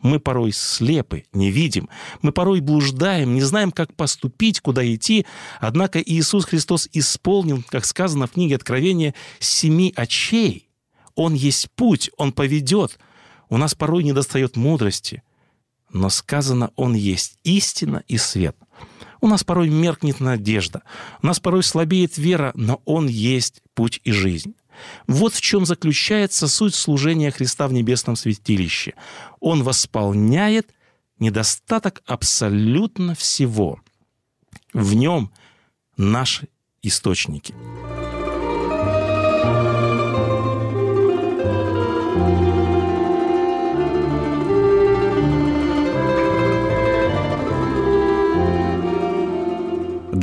Мы 0.01 0.21
порой 0.21 0.53
слепы, 0.53 1.25
не 1.33 1.51
видим. 1.51 1.89
Мы 2.23 2.33
порой 2.33 2.61
блуждаем, 2.61 3.35
не 3.35 3.43
знаем, 3.43 3.73
как 3.73 3.95
поступить, 3.95 4.61
куда 4.61 4.87
идти. 4.87 5.27
Однако 5.61 6.01
Иисус 6.01 6.45
Христос 6.45 6.89
исполнил, 6.93 7.63
как 7.69 7.85
сказано 7.85 8.27
в 8.27 8.33
книге 8.33 8.57
Откровения, 8.57 9.15
семи 9.39 9.93
очей. 9.97 10.69
Он 11.15 11.35
есть 11.35 11.71
путь, 11.73 12.11
Он 12.19 12.33
поведет. 12.33 12.99
У 13.49 13.57
нас 13.57 13.75
порой 13.75 14.05
недостает 14.05 14.57
мудрости, 14.57 15.23
но 15.93 16.11
сказано 16.11 16.73
«Он 16.77 16.95
есть 16.95 17.39
истина 17.45 18.03
и 18.09 18.19
свет». 18.19 18.57
У 19.21 19.29
нас 19.29 19.45
порой 19.45 19.71
меркнет 19.71 20.21
надежда, 20.21 20.83
у 21.23 21.27
нас 21.27 21.41
порой 21.41 21.63
слабеет 21.63 22.19
вера, 22.19 22.53
но 22.55 22.83
Он 22.85 23.07
есть 23.07 23.63
путь 23.75 24.01
и 24.05 24.13
жизнь. 24.13 24.55
Вот 25.07 25.35
в 25.35 25.41
чем 25.41 25.67
заключается 25.67 26.49
суть 26.49 26.75
служения 26.75 27.31
Христа 27.31 27.69
в 27.69 27.73
небесном 27.73 28.17
святилище. 28.17 28.95
Он 29.41 29.63
восполняет 29.63 30.73
недостаток 31.19 32.03
абсолютно 32.07 33.15
всего. 33.15 33.81
В 34.73 34.95
нем 34.95 35.31
наши 35.97 36.49
источники. 36.83 37.55